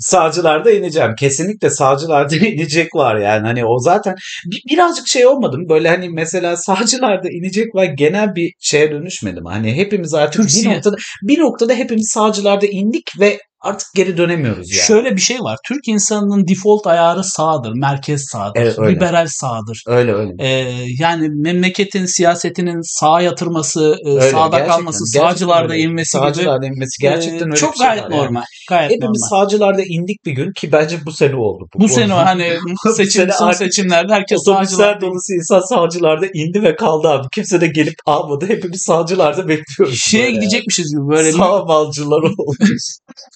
Sağcılarda 0.00 0.70
ineceğim. 0.70 1.14
Kesinlikle 1.18 1.70
sağcılarda 1.70 2.36
inecek 2.46 2.94
var 2.94 3.16
yani. 3.16 3.46
Hani 3.46 3.64
o 3.64 3.78
zaten 3.78 4.14
bir, 4.46 4.62
birazcık 4.70 5.08
şey 5.08 5.26
olmadı 5.26 5.58
mı? 5.58 5.68
Böyle 5.68 5.88
hani 5.88 6.08
mesela 6.08 6.56
sağcılarda 6.56 7.28
inecek 7.28 7.74
var 7.74 7.84
genel 7.84 8.34
bir 8.34 8.52
şeye 8.60 8.90
dönüşmedi 8.90 9.40
mi? 9.40 9.48
Hani 9.48 9.76
hepimiz 9.76 10.14
artık 10.14 10.42
bir 10.42 10.48
Türkiye. 10.48 10.74
noktada 10.74 10.96
bir 11.22 11.38
noktada 11.38 11.74
hepimiz 11.74 12.08
sağcılarda 12.08 12.66
indik 12.66 13.20
ve 13.20 13.38
artık 13.60 13.88
geri 13.94 14.16
dönemiyoruz 14.16 14.72
yani. 14.72 14.82
Şöyle 14.86 15.16
bir 15.16 15.20
şey 15.20 15.40
var. 15.40 15.58
Türk 15.66 15.88
insanının 15.88 16.48
default 16.48 16.86
ayarı 16.86 17.24
sağdır. 17.24 17.72
Merkez 17.74 18.24
sağdır. 18.32 18.60
Evet, 18.60 18.78
öyle. 18.78 18.94
liberal 18.96 19.26
sağdır. 19.30 19.82
Öyle 19.86 20.12
öyle. 20.14 20.32
Ee, 20.38 20.86
yani 20.98 21.28
memleketin 21.28 22.06
siyasetinin 22.06 22.80
sağa 22.98 23.20
yatırması, 23.20 23.96
e, 24.06 24.08
Öyle, 24.10 24.20
sağda 24.30 24.58
gerçekten. 24.58 24.76
kalması, 24.76 25.04
Gerçekten 25.04 25.30
sağcılarda 25.30 25.72
öyle. 25.72 25.82
inmesi 25.82 26.18
gibi 26.18 26.26
Sağcılarda 26.26 26.66
inmesi 26.66 27.02
gerçekten 27.02 27.46
e, 27.46 27.50
öyle 27.50 27.56
çok 27.56 27.76
şey 27.76 27.86
gayet 27.86 28.04
var 28.04 28.10
yani. 28.10 28.24
normal. 28.24 28.42
Gayet 28.68 28.90
Hepimiz 28.90 29.20
normal. 29.30 29.44
sağcılarda 29.44 29.82
indik 29.82 30.24
bir 30.26 30.32
gün 30.32 30.52
ki 30.52 30.72
bence 30.72 30.98
bu 31.06 31.12
sene 31.12 31.36
oldu. 31.36 31.66
Bu 31.74 31.88
sene 31.88 32.14
o 32.14 32.16
hani 32.30 32.52
seçim 32.96 33.10
sene 33.22 33.32
son 33.32 33.52
seçimlerde 33.52 34.12
herkes 34.12 34.38
Otobüsler 34.48 34.64
sağcılar 34.64 35.00
dolusu 35.00 35.32
insan 35.32 35.60
sağcılarda 35.60 36.26
indi 36.34 36.62
ve 36.62 36.76
kaldı 36.76 37.08
abi. 37.08 37.26
Kimse 37.34 37.60
de 37.60 37.66
gelip 37.66 37.94
almadı. 38.06 38.46
Hepimiz 38.48 38.82
sağcılarda 38.82 39.48
bekliyoruz. 39.48 39.98
şeye 40.02 40.30
gidecekmişiz 40.30 40.90
gibi 40.92 41.08
böyle 41.08 41.32
Sağ 41.32 41.64
malcılar 41.64 42.22
olmuş. 42.22 42.82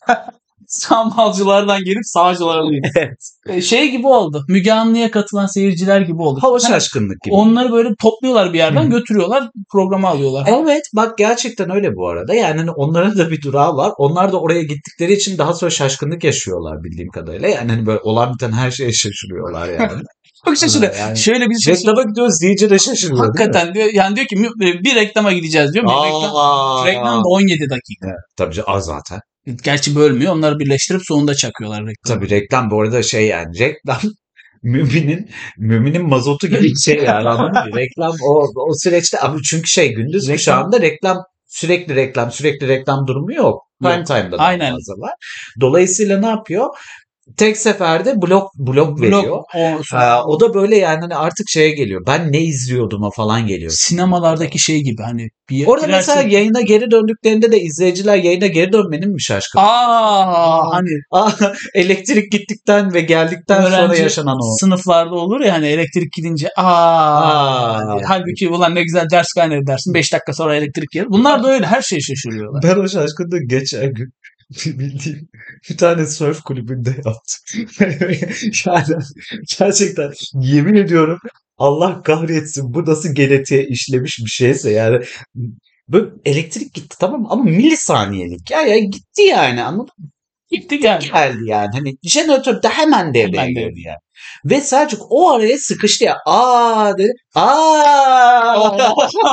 sağmalcılardan 0.69 1.85
gelip 1.85 2.07
sağcılara 2.07 2.65
gidiyor. 2.65 2.93
evet. 2.97 3.31
E, 3.47 3.63
Şey 3.63 3.91
gibi 3.91 4.07
oldu. 4.07 4.45
Müge 4.49 4.73
Anlı'ya 4.73 5.11
katılan 5.11 5.47
seyirciler 5.47 6.01
gibi 6.01 6.23
oldu. 6.23 6.39
Hava 6.43 6.59
Hani 6.63 6.69
şaşkınlık 6.69 7.23
gibi. 7.23 7.35
Onları 7.35 7.73
böyle 7.73 7.95
topluyorlar 8.01 8.53
bir 8.53 8.59
yerden 8.59 8.85
Hı. 8.85 8.91
götürüyorlar 8.91 9.51
programa 9.73 10.09
alıyorlar. 10.09 10.49
Evet 10.49 10.85
bak 10.97 11.19
gerçekten 11.19 11.71
öyle 11.71 11.97
bu 11.97 12.09
arada. 12.09 12.35
Yani 12.35 12.59
hani 12.59 12.71
onların 12.71 13.19
da 13.19 13.31
bir 13.31 13.43
durağı 13.43 13.77
var. 13.77 13.93
Onlar 13.99 14.33
da 14.33 14.41
oraya 14.41 14.63
gittikleri 14.63 15.13
için 15.13 15.39
daha 15.39 15.55
sonra 15.55 15.71
şaşkınlık 15.71 16.25
yaşıyorlar 16.25 16.85
bildiğim 16.85 17.11
kadarıyla. 17.11 17.49
Yani 17.49 17.71
hani 17.71 17.87
böyle 17.87 18.01
olan 18.01 18.35
biten 18.35 18.53
her 18.53 18.71
şeye 18.71 18.93
şaşırıyorlar 18.93 19.69
yani. 19.69 20.03
Çok 20.45 20.57
şaşırıyor. 20.57 20.95
Yani 20.99 21.19
Şöyle 21.19 21.47
bir 21.51 21.61
şey 21.65 21.75
Reklama 21.75 22.03
gidiyoruz 22.03 22.41
deyince 22.43 22.71
de 22.71 22.79
şaşırıyor. 22.79 23.19
Hakikaten 23.27 23.75
diyor 23.75 23.89
yani 23.93 24.17
diyor 24.17 24.27
ki 24.27 24.37
mü- 24.37 24.83
bir 24.85 24.95
reklama 24.95 25.33
gideceğiz 25.33 25.75
diyor. 25.75 25.85
Bir 25.85 25.91
reklam, 25.91 26.37
Aa, 26.37 26.87
reklam 26.87 27.19
da 27.25 27.29
17 27.29 27.71
dakika. 27.71 28.09
Tabii 28.37 28.55
canım, 28.55 28.69
az 28.71 28.85
zaten. 28.85 29.21
Gerçi 29.65 29.97
bölmüyor. 29.97 30.33
Onları 30.33 30.59
birleştirip 30.59 31.01
sonunda 31.05 31.35
çakıyorlar 31.35 31.81
reklamı. 31.81 32.21
Tabii 32.21 32.31
reklam 32.31 32.71
bu 32.71 32.81
arada 32.81 33.03
şey 33.03 33.27
yani 33.27 33.59
reklam 33.59 33.99
müminin 34.63 35.31
müminin 35.59 36.09
mazotu 36.09 36.47
gibi 36.47 36.63
bir 36.63 36.75
şey 36.85 36.97
yani 36.97 37.29
anladın 37.29 37.71
mı? 37.71 37.77
Reklam 37.79 38.13
o, 38.23 38.43
o 38.71 38.75
süreçte 38.83 39.19
ama 39.19 39.37
çünkü 39.51 39.67
şey 39.69 39.95
gündüz 39.95 40.25
Reklam- 40.29 40.37
kuşağında 40.37 40.81
reklam 40.81 41.19
sürekli 41.49 41.95
reklam 41.97 42.31
sürekli 42.33 42.69
reklam 42.69 43.07
durumu 43.07 43.35
yok. 43.35 43.63
Prime 43.83 44.05
time'da 44.05 44.39
daha 44.39 44.47
Aynen. 44.47 44.71
fazla 44.73 44.93
var. 44.93 45.13
Dolayısıyla 45.61 46.21
ne 46.21 46.27
yapıyor? 46.27 46.67
Tek 47.37 47.57
seferde 47.57 48.23
blok 48.23 48.51
blok 48.59 49.01
veriyor. 49.01 49.23
Blok, 49.25 49.45
o, 49.55 49.59
Ee, 49.99 50.15
o 50.27 50.41
da 50.41 50.55
böyle 50.55 50.77
yani 50.77 51.01
hani 51.01 51.17
artık 51.17 51.47
şeye 51.49 51.71
geliyor. 51.71 52.03
Ben 52.07 52.33
ne 52.33 52.41
izliyordum'a 52.41 53.11
falan 53.11 53.47
geliyor. 53.47 53.71
sinemalardaki 53.75 54.59
şey 54.59 54.81
gibi 54.83 55.03
hani 55.03 55.29
bir 55.51 55.67
Orada 55.67 55.87
girersin- 55.87 55.97
mesela 56.15 56.23
yayına 56.29 56.61
geri 56.61 56.91
döndüklerinde 56.91 57.53
de 57.53 57.61
izleyiciler 57.61 58.17
yayına 58.17 58.47
geri 58.47 58.73
dönmenin 58.73 59.13
mi 59.13 59.23
şaşkın? 59.23 59.59
Aa 59.59 60.73
hani 60.75 60.89
Aa, 61.11 61.31
elektrik 61.75 62.33
gittikten 62.33 62.95
ve 62.95 63.01
geldikten 63.01 63.63
sonra 63.63 63.77
öğrenci 63.85 64.03
yaşanan 64.03 64.37
o. 64.43 64.57
sınıflarda 64.61 65.15
olur 65.15 65.41
ya 65.41 65.53
hani 65.55 65.67
elektrik 65.67 66.13
gidince 66.13 66.49
aa, 66.57 66.63
Aa. 66.65 68.01
halbuki 68.09 68.49
ulan 68.49 68.75
ne 68.75 68.83
güzel 68.83 69.07
ders 69.11 69.33
kaynadı 69.33 69.67
dersin 69.67 69.95
5 69.95 70.13
dakika 70.13 70.33
sonra 70.33 70.57
elektrik 70.57 70.91
gelir. 70.91 71.07
Bunlar 71.11 71.43
da 71.43 71.49
öyle 71.53 71.67
her 71.67 71.83
şeye 71.83 72.01
şaşırıyorlar. 72.01 72.63
Ben 72.63 72.77
o 72.81 72.89
şaşkınlığı 72.89 73.41
geçen 73.49 73.93
gün 73.95 74.11
bildiğim 74.67 75.29
bir 75.71 75.77
tane 75.77 76.07
surf 76.07 76.43
kulübünde 76.43 76.91
yaptım. 76.91 77.67
yani 78.67 79.03
gerçekten 79.59 80.13
yemin 80.35 80.75
ediyorum 80.75 81.19
Allah 81.59 82.03
kahretsin 82.03 82.75
bu 82.75 82.87
nasıl 82.87 83.15
genetiğe 83.15 83.67
işlemiş 83.67 84.19
bir 84.19 84.31
şeyse 84.31 84.71
yani 84.71 85.05
böyle 85.89 86.11
elektrik 86.25 86.75
gitti 86.75 86.97
tamam 87.01 87.21
mı? 87.21 87.29
ama 87.31 87.45
milisaniyelik 87.45 88.51
ya 88.51 88.61
ya 88.63 88.79
gitti 88.79 89.23
yani 89.23 89.63
anladın 89.63 89.95
mı? 89.99 90.11
Gitti 90.51 90.79
geldi. 90.79 91.11
Geldi 91.13 91.43
yani 91.47 91.69
hani 91.73 91.97
jeneratör 92.03 92.63
de 92.63 92.69
hemen 92.69 93.15
devreye 93.15 93.43
Hemen 93.43 93.55
girdi 93.55 93.81
yani. 93.81 93.99
Ve 94.45 94.61
Selçuk 94.61 95.03
o 95.11 95.31
araya 95.31 95.59
sıkıştı 95.59 96.05
ya. 96.05 96.17
Aa 96.27 96.99
dedi. 96.99 97.13
Aa. 97.35 98.77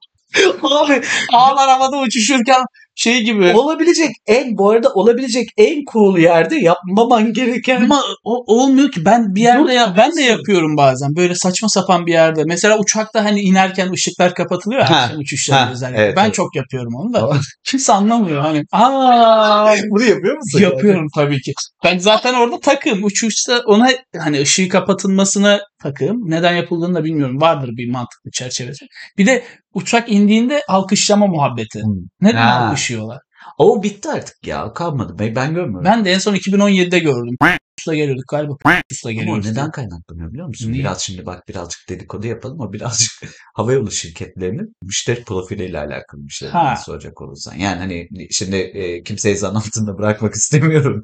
Abi 0.62 1.02
Ağlar 1.32 1.70
havada 1.70 1.98
uçuşurken 2.00 2.64
şey 2.94 3.20
gibi. 3.22 3.52
olabilecek 3.52 4.10
en 4.26 4.58
bu 4.58 4.70
arada 4.70 4.92
olabilecek 4.92 5.48
en 5.56 5.82
cool 5.92 6.18
yerde 6.18 6.56
yapmaman 6.56 7.32
gereken 7.32 7.82
Ama 7.82 8.02
o, 8.24 8.44
olmuyor 8.46 8.90
ki 8.90 9.04
ben 9.04 9.34
bir 9.34 9.42
yerde 9.42 9.60
Yok, 9.60 9.72
ya, 9.72 9.94
ben 9.98 10.16
de 10.16 10.22
yapıyorum 10.22 10.76
bazen 10.76 11.16
böyle 11.16 11.34
saçma 11.34 11.68
sapan 11.68 12.06
bir 12.06 12.12
yerde. 12.12 12.42
Mesela 12.46 12.78
uçakta 12.78 13.24
hani 13.24 13.40
inerken 13.40 13.92
ışıklar 13.92 14.34
kapatılıyor 14.34 14.80
ya 14.80 14.90
Ha, 14.90 14.96
akşam 14.96 15.18
uçuşlarında 15.18 15.66
ha, 15.66 15.72
özellikle. 15.72 16.02
evet, 16.02 16.16
ben 16.16 16.24
evet. 16.24 16.34
çok 16.34 16.56
yapıyorum 16.56 16.94
onu 16.94 17.12
da. 17.12 17.36
Kimse 17.64 17.92
anlamıyor 17.92 18.42
hani. 18.42 18.62
Aa 18.72 19.74
bunu 19.90 20.04
yapıyor 20.04 20.36
musun? 20.36 20.60
yapıyorum 20.60 21.06
tabii 21.14 21.40
ki. 21.40 21.52
Ben 21.84 21.98
zaten 21.98 22.34
orada 22.34 22.60
takım 22.60 23.04
uçuşta 23.04 23.62
ona 23.66 23.88
hani 24.18 24.40
ışığı 24.40 24.68
kapatılmasına 24.68 25.60
takım. 25.82 26.30
Neden 26.30 26.52
yapıldığını 26.52 26.94
da 26.94 27.04
bilmiyorum. 27.04 27.40
Vardır 27.40 27.70
bir 27.76 27.90
mantıklı 27.90 28.30
çerçevesi. 28.30 28.86
Bir 29.18 29.26
de 29.26 29.44
uçak 29.74 30.12
indiğinde 30.12 30.62
alkışlama 30.68 31.26
muhabbeti. 31.26 31.82
Hmm. 31.82 31.94
Neden 32.20 32.36
Ha. 32.36 32.66
alkışlıyorlar? 32.66 33.18
O 33.58 33.82
bitti 33.82 34.08
artık 34.10 34.46
ya. 34.46 34.72
Kalmadı. 34.72 35.16
Ben, 35.18 35.36
ben 35.36 35.54
görmüyorum. 35.54 35.84
Ben 35.84 36.04
de 36.04 36.12
en 36.12 36.18
son 36.18 36.34
2017'de 36.34 36.98
gördüm. 36.98 37.36
Usta 37.82 37.94
geliyorduk 37.94 38.28
galiba. 38.28 38.52
Ama 38.64 39.12
geliyoruz. 39.12 39.46
neden 39.46 39.70
kaynaklanıyor 39.70 40.32
biliyor 40.32 40.46
musun? 40.46 40.72
Niye? 40.72 40.80
Biraz 40.84 41.00
şimdi 41.00 41.26
bak 41.26 41.48
birazcık 41.48 41.88
dedikodu 41.88 42.26
yapalım 42.26 42.60
ama 42.60 42.72
birazcık 42.72 43.10
havayolu 43.54 43.90
şirketlerinin 43.90 44.76
müşteri 44.82 45.24
profiliyle 45.24 45.78
alakalı 45.78 46.20
bir 46.28 46.32
şey 46.32 46.48
Ha. 46.48 46.76
soracak 46.86 47.20
olursan. 47.20 47.54
Yani 47.54 47.78
hani 47.78 48.08
şimdi 48.30 48.56
e, 48.56 49.02
kimseyi 49.02 49.36
zan 49.36 49.54
altında 49.54 49.98
bırakmak 49.98 50.34
istemiyorum. 50.42 51.02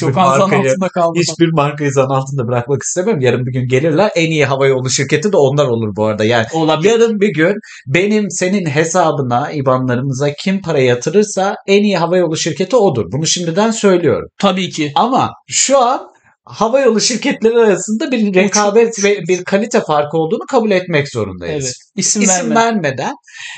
Çok 0.00 0.18
az 0.18 0.36
zan 0.38 0.50
altında 0.50 0.88
kaldı. 0.88 1.18
Hiçbir 1.18 1.52
markayı 1.52 1.92
zan 1.92 2.08
altında 2.10 2.48
bırakmak 2.48 2.82
istemem. 2.82 3.20
Yarın 3.20 3.46
bir 3.46 3.52
gün 3.52 3.68
gelirler. 3.68 4.10
En 4.16 4.30
iyi 4.30 4.44
havayolu 4.44 4.90
şirketi 4.90 5.32
de 5.32 5.36
onlar 5.36 5.66
olur 5.66 5.96
bu 5.96 6.04
arada. 6.06 6.24
Yani 6.24 6.46
Olabilir. 6.54 6.90
yarın 6.90 7.20
bir 7.20 7.34
gün 7.34 7.54
benim 7.86 8.30
senin 8.30 8.66
hesabına, 8.66 9.52
IBAN'larımıza 9.52 10.32
kim 10.34 10.62
para 10.62 10.78
yatırırsa 10.80 11.56
en 11.66 11.82
iyi 11.82 11.96
havayolu 11.98 12.36
şirketi 12.36 12.76
odur. 12.76 13.04
Bunu 13.12 13.26
şimdiden 13.26 13.70
söylüyorum. 13.70 14.28
Tabii 14.38 14.70
ki. 14.70 14.92
Ama 14.94 15.30
şu 15.48 15.78
an 15.78 16.15
havayolu 16.46 17.00
şirketleri 17.00 17.58
arasında 17.58 18.10
bir 18.10 18.34
rekabet 18.34 19.04
ve 19.04 19.18
bir 19.28 19.44
kalite 19.44 19.80
farkı 19.80 20.18
olduğunu 20.18 20.46
kabul 20.48 20.70
etmek 20.70 21.08
zorundayız. 21.08 21.64
Evet. 21.64 21.74
İsim, 21.96 22.22
İsim 22.22 22.50
verme. 22.50 22.54
vermeden. 22.54 23.14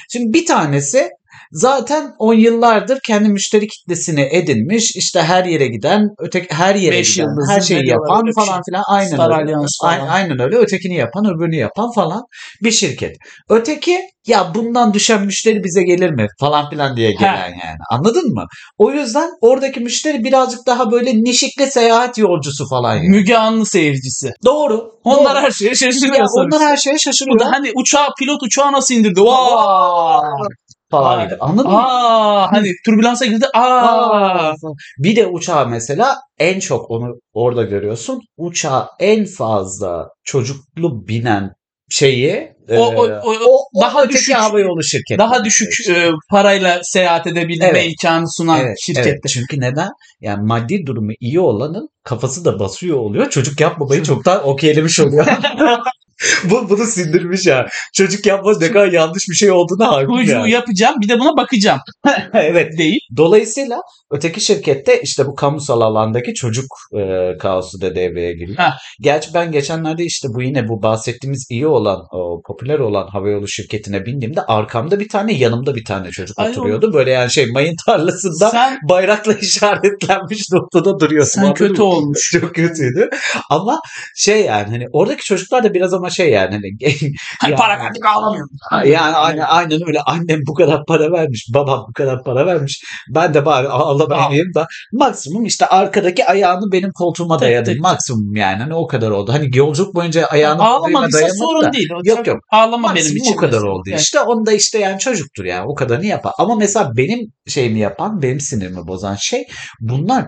Şimdi 0.09 0.33
bir 0.33 0.47
tanesi 0.47 1.11
zaten 1.53 2.15
on 2.19 2.35
yıllardır 2.35 2.99
kendi 3.07 3.29
müşteri 3.29 3.67
kitlesini 3.67 4.29
edinmiş. 4.33 4.97
İşte 4.97 5.23
her 5.23 5.45
yere 5.45 5.67
giden, 5.67 6.09
öteki 6.19 6.55
her 6.55 6.75
yere 6.75 6.97
Beş 6.97 7.15
giden, 7.15 7.29
her 7.49 7.61
şeyi 7.61 7.89
yapan 7.89 8.17
öyle 8.17 8.27
bir 8.27 8.35
falan 8.35 8.55
şey. 8.55 8.63
filan. 8.69 8.83
Aynen 8.89 9.15
Star 9.15 9.41
öyle. 9.41 9.55
Falan. 9.83 10.09
aynen 10.09 10.41
öyle. 10.41 10.57
Ötekini 10.57 10.95
yapan, 10.95 11.25
öbürünü 11.27 11.57
yapan 11.57 11.93
falan 11.95 12.23
bir 12.63 12.71
şirket. 12.71 13.17
Öteki 13.49 14.01
ya 14.27 14.55
bundan 14.55 14.95
düşen 14.95 15.23
müşteri 15.27 15.65
bize 15.65 15.83
gelir 15.83 16.11
mi 16.11 16.27
falan 16.41 16.71
filan 16.71 16.97
diye 16.97 17.13
gelen 17.13 17.49
yani. 17.51 17.79
Anladın 17.91 18.35
mı? 18.35 18.45
O 18.79 18.91
yüzden 18.93 19.31
oradaki 19.41 19.81
müşteri 19.81 20.25
birazcık 20.25 20.67
daha 20.67 20.91
böyle 20.93 21.15
nişikli 21.15 21.67
seyahat 21.71 22.19
yolcusu 22.19 22.69
falan 22.69 22.95
yani. 22.97 23.09
Müge 23.09 23.37
Anlı 23.37 23.67
seyircisi. 23.67 24.33
Doğru. 24.45 24.93
Onlar 25.05 25.35
doğru. 25.35 25.43
her 25.43 25.51
şeye 25.51 25.75
şaşırıyor. 25.75 26.17
ya 26.17 26.25
onlar 26.37 26.63
her 26.63 26.77
şeye 26.77 26.95
Bu 26.95 26.99
şaşırıyor. 26.99 27.39
da 27.39 27.53
hani 27.53 27.73
uçağı 27.75 28.09
pilot 28.19 28.43
uçağı 28.43 28.73
nasıl 28.73 28.95
indirdi? 28.95 29.21
Falan 29.25 30.49
gibi. 30.93 31.37
Anladın 31.41 31.71
mı? 31.71 31.79
Aa, 31.79 32.53
hani 32.53 32.73
türbülansa 32.85 33.27
girdi. 33.27 33.45
Aa. 33.55 33.61
Aa. 33.61 34.55
Bir 34.99 35.17
de 35.17 35.27
uçağa 35.27 35.65
mesela 35.65 36.17
en 36.39 36.61
çok 36.61 36.91
onu 36.91 37.15
orada 37.33 37.63
görüyorsun. 37.63 38.21
Uçağa 38.37 38.89
en 39.01 39.25
fazla 39.25 40.09
çocuklu 40.25 41.09
binen 41.09 41.51
şeyi 41.91 42.59
O- 42.71 42.75
o- 42.97 43.09
e, 43.09 43.21
o- 43.25 43.81
daha 43.83 44.01
öteki 44.03 44.15
düşük- 44.19 44.35
hava 44.37 44.61
yolu 44.61 44.83
şirketi. 44.83 45.19
Daha 45.19 45.45
düşük 45.45 45.89
e, 45.91 46.11
parayla 46.31 46.81
seyahat 46.83 47.27
edebilme 47.27 47.67
Evet. 47.67 47.87
imkanı 47.87 48.25
sunan 48.37 48.61
Evet, 48.61 48.77
şirkette. 48.81 49.09
evet. 49.09 49.21
Çünkü 49.29 49.61
neden? 49.61 49.89
Yani 50.21 50.47
maddi 50.47 50.87
durumu 50.87 51.11
iyi 51.21 51.41
olanın 51.41 51.89
kafası 52.05 52.45
da 52.45 52.59
basıyor 52.59 52.99
oluyor. 52.99 53.31
Çocuk 53.31 53.61
yapmamayı 53.61 54.03
çoktan 54.03 54.49
okeylemiş 54.49 55.01
oluyor. 55.01 55.27
Bu, 56.45 56.71
bunu 56.71 56.85
sindirmiş 56.85 57.47
ya. 57.47 57.69
Çocuk 57.95 58.27
yapma 58.27 58.53
ne 58.61 58.73
kadar 58.73 58.93
yanlış 58.93 59.29
bir 59.29 59.35
şey 59.35 59.51
olduğunu 59.51 59.87
hakim 59.87 60.17
Çocuğu 60.17 60.33
yani. 60.33 60.51
yapacağım 60.51 60.95
bir 61.01 61.09
de 61.09 61.19
buna 61.19 61.37
bakacağım 61.37 61.81
evet. 62.35 62.79
deyip 62.79 63.03
Dolayısıyla 63.17 63.81
öteki 64.11 64.41
şirkette 64.41 65.01
işte 65.03 65.27
bu 65.27 65.35
kamusal 65.35 65.81
alandaki 65.81 66.35
çocuk 66.35 66.67
e, 66.99 67.33
kaosu 67.39 67.81
da 67.81 67.95
devreye 67.95 68.33
giriyor. 68.33 68.59
Heh. 68.59 68.73
Gerçi 69.01 69.35
ben 69.35 69.53
geçenlerde 69.53 70.05
işte 70.05 70.29
bu 70.35 70.43
yine 70.43 70.69
bu 70.69 70.83
bahsettiğimiz 70.83 71.47
iyi 71.51 71.67
olan, 71.67 72.03
o 72.13 72.43
popüler 72.47 72.79
olan 72.79 73.09
havayolu 73.09 73.49
şirketine 73.49 74.07
bindiğimde 74.07 74.43
arkamda 74.43 75.01
bir 75.01 75.09
tane 75.09 75.33
yanımda 75.33 75.75
bir 75.75 75.85
tane 75.85 76.11
çocuk 76.11 76.39
Ay, 76.39 76.51
oturuyordu. 76.51 76.93
Böyle 76.93 77.11
yani 77.11 77.31
şey 77.31 77.47
mayın 77.47 77.77
tarlasında 77.87 78.51
sen 78.51 78.79
bayrakla 78.89 79.33
işaretlenmiş 79.41 80.53
noktada 80.53 81.01
duruyorsun. 81.01 81.41
Sen 81.41 81.43
Anladın 81.43 81.69
kötü 81.69 81.83
mı? 81.83 81.89
olmuş. 81.89 82.31
Çok 82.33 82.55
kötüydü. 82.55 83.11
Ama 83.51 83.81
şey 84.17 84.45
yani 84.45 84.69
hani 84.69 84.87
oradaki 84.93 85.25
çocuklar 85.25 85.65
da 85.65 85.75
biraz 85.75 85.95
ama 85.95 86.08
şey 86.09 86.31
yani 86.31 86.51
hani 86.55 86.71
hani 87.41 87.55
para 87.55 87.79
verdik 87.79 88.07
ağlamıyorum. 88.07 88.51
yani 88.73 89.17
aynen, 89.17 89.45
aynen 89.49 89.81
öyle 89.87 90.01
annem 90.01 90.41
bu 90.49 90.55
kadar 90.55 90.85
para 90.85 91.13
vermiş, 91.13 91.47
babam 91.55 91.85
bu 91.89 91.93
kadar 91.93 92.25
para 92.25 92.47
vermiş. 92.47 92.83
Ben 93.09 93.35
de 93.35 93.45
bari 93.47 93.69
ağlamayayım 93.69 94.55
da 94.55 94.67
maksimum 94.93 95.45
işte 95.45 95.67
arkadaki 95.67 96.27
ayağını 96.27 96.73
benim 96.73 96.91
koltuğuma 96.93 97.39
tek. 97.39 97.81
Maksimum 97.81 98.37
yani 98.37 98.63
hani 98.63 98.75
o 98.75 98.87
kadar 98.87 99.11
oldu. 99.11 99.33
Hani 99.33 99.51
yolculuk 99.57 99.95
boyunca 99.95 100.27
ayağını 100.27 100.63
Ağlamadıysa 100.63 101.29
sorun 101.29 101.63
da. 101.63 101.73
değil. 101.73 101.89
Yok 102.05 102.27
yok. 102.27 102.37
Ağlama 102.53 102.89
benim 102.89 102.95
Maksimum 102.97 103.17
için. 103.23 103.33
o 103.33 103.37
kadar 103.37 103.53
mesela. 103.53 103.73
oldu 103.73 103.91
Yani 103.91 104.01
işte. 104.01 104.21
Onu 104.21 104.47
da 104.47 104.53
işte 104.53 104.79
yani 104.79 104.99
çocuktur 104.99 105.45
yani 105.45 105.67
o 105.69 105.75
kadarını 105.75 106.07
yapar. 106.07 106.33
Ama 106.39 106.55
mesela 106.55 106.97
benim 106.97 107.33
şeyimi 107.47 107.79
yapan, 107.79 108.23
benim 108.23 108.41
sinirimi 108.41 108.87
bozan 108.87 109.15
şey 109.15 109.47
bunlar 109.81 110.25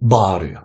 bağırıyor. 0.00 0.62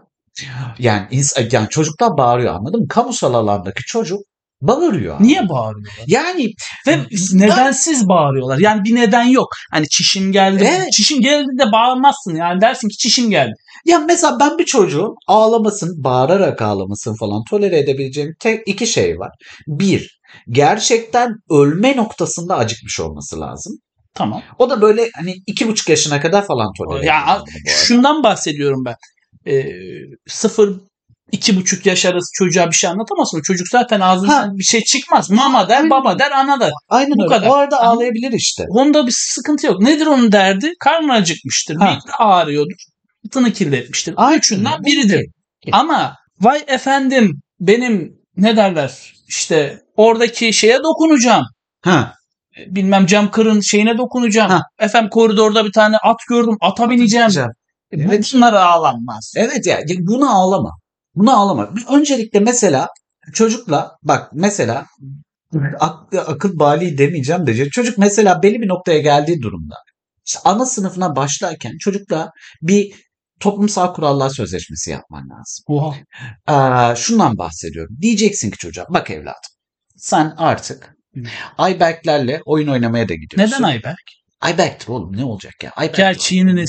Yani, 0.80 1.08
ins- 1.12 1.56
yani 1.56 1.70
çocuklar 1.70 2.18
bağırıyor 2.18 2.54
anladın 2.54 2.80
mı? 2.80 2.88
Kamusal 2.88 3.34
alandaki 3.34 3.84
çocuk 3.88 4.20
bağırıyor. 4.62 5.22
Niye 5.22 5.50
bağırıyorlar? 5.50 6.04
Yani 6.08 6.54
Ve 6.88 7.00
nedensiz 7.34 8.08
bağırıyorlar. 8.08 8.58
Yani 8.60 8.84
bir 8.84 8.96
neden 8.96 9.24
yok. 9.24 9.48
Hani 9.72 9.90
çişim 9.90 10.32
geldi. 10.32 10.70
Evet. 10.78 10.92
Çişim 10.94 11.22
geldi 11.22 11.48
de 11.60 11.72
bağırmazsın. 11.72 12.36
Yani 12.36 12.62
dersin 12.62 12.90
ki 12.90 12.98
çişim 12.98 13.30
geldi. 13.30 13.54
Ya 13.86 14.00
mesela 14.00 14.38
ben 14.40 14.58
bir 14.58 14.66
çocuğun 14.66 15.16
ağlamasın, 15.28 16.04
bağırarak 16.04 16.62
ağlamasın 16.62 17.16
falan 17.16 17.44
tolere 17.50 17.80
edebileceğim 17.80 18.34
tek 18.40 18.68
iki 18.68 18.88
şey 18.88 19.20
var. 19.20 19.32
Bir, 19.68 20.20
gerçekten 20.50 21.30
ölme 21.50 21.98
noktasında 21.98 22.58
acıkmış 22.58 23.00
olması 23.00 23.40
lazım. 23.40 23.74
Tamam. 24.14 24.44
O 24.60 24.70
da 24.70 24.82
böyle 24.82 25.10
hani 25.16 25.36
iki 25.48 25.68
buçuk 25.68 25.90
yaşına 25.90 26.22
kadar 26.22 26.48
falan 26.48 26.74
tolere 26.78 27.06
Ya. 27.06 27.44
Şundan 27.68 28.24
bahsediyorum 28.24 28.86
ben. 28.86 28.96
Ee, 29.52 29.66
sıfır 30.28 30.80
iki 31.32 31.56
buçuk 31.58 31.86
yaş 31.86 32.06
arası 32.06 32.30
çocuğa 32.34 32.68
bir 32.68 32.76
şey 32.76 32.90
anlatamazsın. 32.90 33.42
Çocuk 33.42 33.68
zaten 33.68 34.00
ağzından 34.00 34.58
bir 34.58 34.64
şey 34.64 34.84
çıkmaz. 34.84 35.30
Mama 35.30 35.70
der, 35.70 35.76
Aynen. 35.78 35.90
baba 35.90 36.20
der, 36.20 36.32
ana 36.32 36.60
der. 36.60 36.72
Aynen 36.90 37.18
bu 37.18 37.24
öyle. 37.24 37.36
kadar. 37.36 37.48
O 37.48 37.54
arada 37.54 37.82
ağlayabilir 37.82 38.32
işte. 38.32 38.66
Onda 38.70 39.08
bir 39.08 39.14
sıkıntı 39.16 39.68
yok. 39.68 39.82
Nedir 39.82 40.06
onun 40.06 40.32
derdi? 40.32 40.72
Karnı 40.80 41.14
acıkmıştır. 41.14 41.76
Ha. 41.76 42.00
Bir 42.06 42.12
ağrıyordur. 42.20 42.78
Tını 43.32 43.54
kirletmiştir. 43.54 44.14
Aynen. 44.18 44.38
Üçünden 44.38 44.86
biridir. 44.86 45.26
Ama 45.72 46.16
vay 46.42 46.64
efendim 46.68 47.42
benim 47.60 48.18
ne 48.38 48.58
derler 48.58 49.14
işte 49.28 49.82
oradaki 49.96 50.54
şeye 50.54 50.78
dokunacağım. 50.84 51.46
Ha. 51.82 52.14
Bilmem 52.68 53.06
cam 53.06 53.32
kırın 53.32 53.62
şeyine 53.62 53.98
dokunacağım. 53.98 54.50
Ha. 54.52 54.62
Efendim 54.80 55.10
koridorda 55.10 55.66
bir 55.66 55.72
tane 55.72 55.98
at 55.98 56.18
gördüm. 56.30 56.58
Ata 56.62 56.90
bineceğim. 56.90 57.30
E, 57.40 57.44
Evet. 57.92 58.32
Bunlara 58.34 58.66
ağlanmaz. 58.66 59.34
Evet 59.38 59.66
ya 59.68 59.78
ya 59.80 59.96
bunu 60.00 60.36
ağlama. 60.38 60.72
Bunu 61.18 61.40
ağlama. 61.40 61.70
Öncelikle 61.90 62.40
mesela 62.40 62.90
çocukla 63.34 63.92
bak 64.04 64.30
mesela 64.34 64.86
aklı, 65.80 66.22
akıl 66.22 66.60
bali 66.60 66.98
demeyeceğim 66.98 67.48
de 67.48 67.70
çocuk 67.70 67.98
mesela 67.98 68.44
belli 68.44 68.62
bir 68.62 68.68
noktaya 68.68 69.00
geldiği 69.00 69.42
durumda 69.42 69.76
işte 70.28 70.40
ana 70.44 70.66
sınıfına 70.66 71.16
başlarken 71.16 71.74
çocukla 71.80 72.32
bir 72.62 72.94
toplumsal 73.40 73.94
kurallar 73.94 74.30
sözleşmesi 74.30 74.92
yapman 74.92 75.22
lazım. 75.22 75.64
Oha. 75.68 75.96
Aa, 76.48 76.96
şundan 76.96 77.38
bahsediyorum. 77.38 77.98
Diyeceksin 78.02 78.52
ki 78.52 78.58
çocuğa 78.58 78.86
bak 78.90 79.12
evladım 79.12 79.52
sen 79.98 80.34
artık. 80.38 80.98
Ayberklerle 81.58 82.42
oyun 82.46 82.68
oynamaya 82.68 83.10
da 83.10 83.14
gidiyorsun. 83.14 83.56
Neden 83.56 83.64
Ayberk? 83.64 84.17
Ayberk'tir 84.42 84.88
oğlum 84.88 85.18
ne 85.18 85.24
olacak 85.24 85.54
ya? 85.64 85.72
Ayberk. 85.76 85.96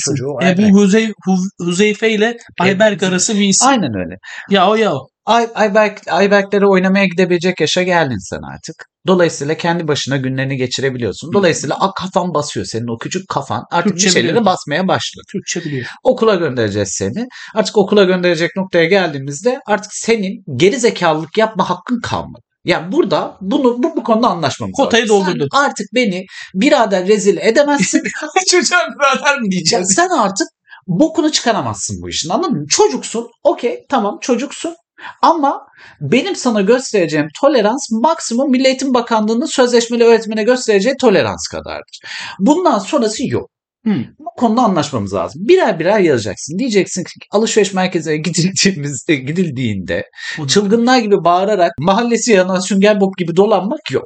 Çocuğu 0.05 0.37
Ayberk. 0.41 0.59
Ebu 0.71 0.79
Huzey, 0.79 1.07
Hu- 1.07 1.65
Huzeyfe 1.67 2.11
ile 2.11 2.37
Ayberk 2.61 3.03
arası 3.03 3.35
bir 3.35 3.49
isim. 3.49 3.69
Aynen 3.69 3.95
öyle. 3.95 4.15
Ya 4.51 4.71
o 4.71 4.75
ya 4.75 4.95
o. 4.95 5.09
Ay, 5.27 5.49
Ayberk, 5.55 6.09
Ayberklere 6.09 6.67
oynamaya 6.67 7.05
gidebilecek 7.05 7.61
yaşa 7.61 7.83
geldin 7.83 8.19
sen 8.31 8.41
artık. 8.53 8.75
Dolayısıyla 9.07 9.55
kendi 9.57 9.89
başına 9.89 10.17
günlerini 10.17 10.57
geçirebiliyorsun. 10.57 11.33
Dolayısıyla 11.33 11.77
a, 11.81 11.95
kafan 11.95 12.35
basıyor 12.35 12.67
senin 12.67 12.95
o 12.95 12.99
küçük 12.99 13.29
kafan. 13.29 13.65
Artık 13.71 13.91
Türkçe 13.93 14.07
bir 14.07 14.11
şeyleri 14.11 14.29
biliyorum. 14.29 14.47
basmaya 14.47 14.89
başladı. 14.89 15.23
Türkçe 15.33 15.65
biliyor. 15.65 15.87
Okula 16.03 16.35
göndereceğiz 16.35 16.89
seni. 16.93 17.27
Artık 17.55 17.77
okula 17.77 18.05
gönderecek 18.05 18.51
noktaya 18.57 18.85
geldiğimizde 18.85 19.61
artık 19.67 19.93
senin 19.95 20.45
geri 20.57 20.77
zekalılık 20.77 21.39
yapma 21.39 21.71
hakkın 21.71 22.01
kalmadı. 22.01 22.43
Yani 22.69 22.93
burada 22.93 23.37
bunu 23.41 23.83
bu, 23.83 23.97
bu 23.97 24.03
konuda 24.03 24.29
anlaşmamız 24.29 24.77
Kotayı. 24.77 25.07
Sen 25.09 25.49
artık 25.53 25.87
beni 25.95 26.27
birader 26.55 27.09
rezil 27.09 27.37
edemezsin. 27.37 28.03
Çocuğa 28.51 28.79
birader 28.79 29.41
mi 29.41 29.51
diyeceğiz? 29.51 29.95
sen 29.95 30.09
artık 30.09 30.49
bokunu 30.87 31.33
çıkaramazsın 31.33 32.03
bu 32.03 32.09
işin 32.09 32.29
anladın 32.29 32.59
mı? 32.59 32.67
Çocuksun. 32.69 33.29
Okey 33.43 33.87
tamam 33.89 34.19
çocuksun. 34.21 34.75
Ama 35.23 35.67
benim 36.01 36.37
sana 36.37 36.61
göstereceğim 36.61 37.29
tolerans 37.41 37.91
maksimum 37.91 38.51
Milli 38.51 38.67
Eğitim 38.67 38.95
Bakanlığı'nın 38.95 39.47
sözleşmeli 39.47 40.05
öğretmene 40.05 40.43
göstereceği 40.43 40.95
tolerans 41.01 41.49
kadardır. 41.49 42.01
Bundan 42.39 42.79
sonrası 42.79 43.27
yok. 43.27 43.51
Hı. 43.89 44.05
Bu 44.19 44.41
konuda 44.41 44.63
anlaşmamız 44.63 45.15
lazım. 45.15 45.43
Birer 45.49 45.79
birer 45.81 46.01
yazacaksın. 46.01 46.59
Diyeceksin 46.59 47.05
ki 47.05 47.11
alışveriş 47.33 47.75
merkezine 47.75 48.17
gidildiğimizde, 48.17 49.17
gidildiğinde 49.17 50.05
çılgınlar 50.49 50.99
gibi 50.99 51.25
bağırarak 51.25 51.73
mahallesi 51.79 52.33
yanan 52.33 52.61
sünger 52.61 53.01
bob 53.01 53.13
gibi 53.19 53.37
dolanmak 53.37 53.91
yok. 53.91 54.05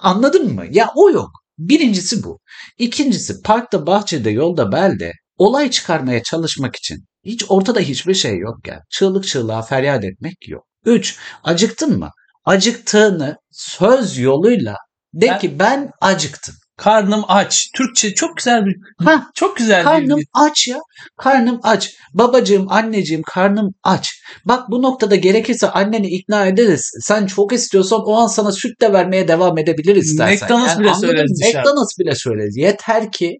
Anladın 0.00 0.54
mı? 0.54 0.64
Ya 0.70 0.90
o 0.96 1.10
yok. 1.10 1.30
Birincisi 1.58 2.24
bu. 2.24 2.38
İkincisi 2.78 3.42
parkta, 3.42 3.86
bahçede, 3.86 4.30
yolda, 4.30 4.72
belde 4.72 5.12
olay 5.38 5.70
çıkarmaya 5.70 6.22
çalışmak 6.22 6.76
için 6.76 7.04
hiç 7.24 7.44
ortada 7.48 7.80
hiçbir 7.80 8.14
şey 8.14 8.38
yok 8.38 8.66
ya. 8.66 8.80
Çığlık 8.90 9.26
çığlığa 9.26 9.62
feryat 9.62 10.04
etmek 10.04 10.48
yok. 10.48 10.64
Üç, 10.84 11.16
acıktın 11.44 11.98
mı? 11.98 12.10
Acıktığını 12.44 13.36
söz 13.50 14.18
yoluyla 14.18 14.76
de 15.14 15.28
Ben- 15.28 15.38
ki 15.38 15.58
ben 15.58 15.90
acıktım. 16.00 16.54
Karnım 16.78 17.24
aç. 17.28 17.68
Türkçe 17.76 18.14
çok 18.14 18.36
güzel 18.36 18.66
bir 18.66 18.76
Ha, 19.04 19.30
çok 19.34 19.56
güzel 19.56 19.84
Karnım 19.84 20.18
bir 20.18 20.26
aç 20.34 20.68
ya. 20.68 20.78
Karnım 21.16 21.60
aç. 21.62 21.94
Babacığım, 22.14 22.72
anneciğim 22.72 23.22
karnım 23.22 23.74
aç. 23.82 24.22
Bak 24.44 24.70
bu 24.70 24.82
noktada 24.82 25.16
gerekirse 25.16 25.70
anneni 25.70 26.06
ikna 26.06 26.46
ederiz. 26.46 26.90
Sen 27.00 27.26
çok 27.26 27.52
istiyorsan 27.52 28.00
o 28.06 28.16
an 28.16 28.26
sana 28.26 28.52
süt 28.52 28.80
de 28.80 28.92
vermeye 28.92 29.28
devam 29.28 29.58
edebiliriz 29.58 30.10
istersen. 30.10 30.48
McDonald's 30.48 30.78
bile 30.78 30.90
anladın 30.90 31.06
mı? 31.06 31.12
söyleriz. 31.12 31.40
McDonald's 31.40 31.98
bile 31.98 32.14
söyleriz. 32.14 32.56
Yeter 32.56 33.12
ki 33.12 33.38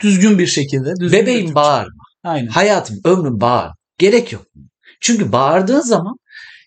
düzgün 0.00 0.38
bir 0.38 0.46
şekilde. 0.46 0.90
Düzgün 1.00 1.18
bir 1.18 1.22
bebeğim 1.22 1.40
Türkçe. 1.40 1.54
bağırma. 1.54 2.02
Aynen. 2.24 2.46
Hayatım, 2.46 2.96
ömrüm 3.04 3.40
bağır. 3.40 3.70
Gerek 3.98 4.32
yok. 4.32 4.42
Çünkü 5.00 5.32
bağırdığın 5.32 5.80
zaman 5.80 6.14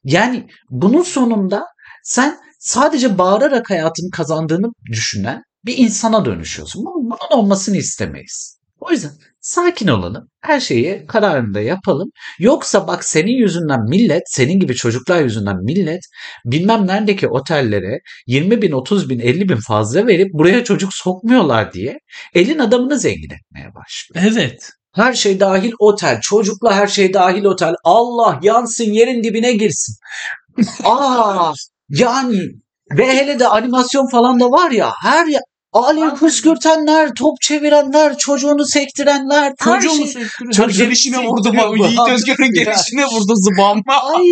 yani 0.04 0.48
bunun 0.70 1.04
sonunda 1.04 1.64
sen 2.04 2.38
sadece 2.60 3.18
bağırarak 3.18 3.70
hayatını 3.70 4.10
kazandığını 4.12 4.68
düşünen 4.92 5.42
Bir 5.66 5.78
insana 5.78 6.26
dönüşüyorsun. 6.26 6.86
Bunun, 6.86 7.06
bunun 7.06 7.40
olmasını 7.42 7.78
istemeyiz. 7.78 8.60
O 8.80 8.92
yüzden 8.92 9.12
sakin 9.42 9.88
olalım. 9.88 10.30
Her 10.42 10.60
şeyi 10.60 11.06
kararında 11.08 11.62
yapalım. 11.62 12.10
Yoksa 12.40 12.88
bak 12.88 13.04
senin 13.04 13.32
yüzünden 13.32 13.80
millet, 13.90 14.24
senin 14.26 14.60
gibi 14.60 14.76
çocuklar 14.76 15.22
yüzünden 15.22 15.64
millet 15.64 16.02
bilmem 16.46 16.88
neredeki 16.88 17.28
otellere 17.28 18.00
20 18.28 18.62
bin, 18.62 18.72
30 18.72 19.10
bin, 19.10 19.20
50 19.20 19.50
bin 19.50 19.60
fazla 19.68 20.08
verip 20.08 20.34
buraya 20.34 20.64
çocuk 20.64 20.94
sokmuyorlar 20.94 21.74
diye 21.74 22.00
elin 22.34 22.60
adamını 22.60 23.00
zengin 23.00 23.30
etmeye 23.34 23.76
başlıyor. 23.76 24.32
Evet. 24.32 24.70
Her 24.96 25.14
şey 25.14 25.40
dahil 25.40 25.72
otel. 25.80 26.20
Çocukla 26.22 26.76
her 26.76 26.88
şey 26.88 27.14
dahil 27.14 27.44
otel. 27.44 27.74
Allah 27.84 28.40
yansın 28.44 28.92
yerin 28.92 29.24
dibine 29.24 29.52
girsin. 29.54 29.96
Aa 30.84 31.54
yani 31.90 32.40
ve 32.98 33.18
hele 33.18 33.40
de 33.40 33.48
animasyon 33.48 34.08
falan 34.12 34.40
da 34.40 34.52
var 34.52 34.72
ya 34.72 34.94
her 35.02 35.28
ya 35.28 35.40
alev 35.76 36.16
püskürtenler, 36.16 37.10
top 37.18 37.42
çevirenler, 37.42 38.18
çocuğunu 38.18 38.66
sektirenler, 38.66 39.54
her 39.60 39.82
Çocuğu 39.82 39.96
şey. 39.98 40.08
söktürüyor? 40.08 40.70
Gelişine 40.70 41.18
vurdu 41.28 41.52
bak. 41.58 41.70
bu 41.80 41.86
Yiğit. 41.86 42.00
Özgür'ün 42.10 42.56
Ya. 42.56 42.64
gelişine 42.64 43.06
vurdu 43.06 43.34
zıbam. 43.36 43.82
Ay 44.16 44.24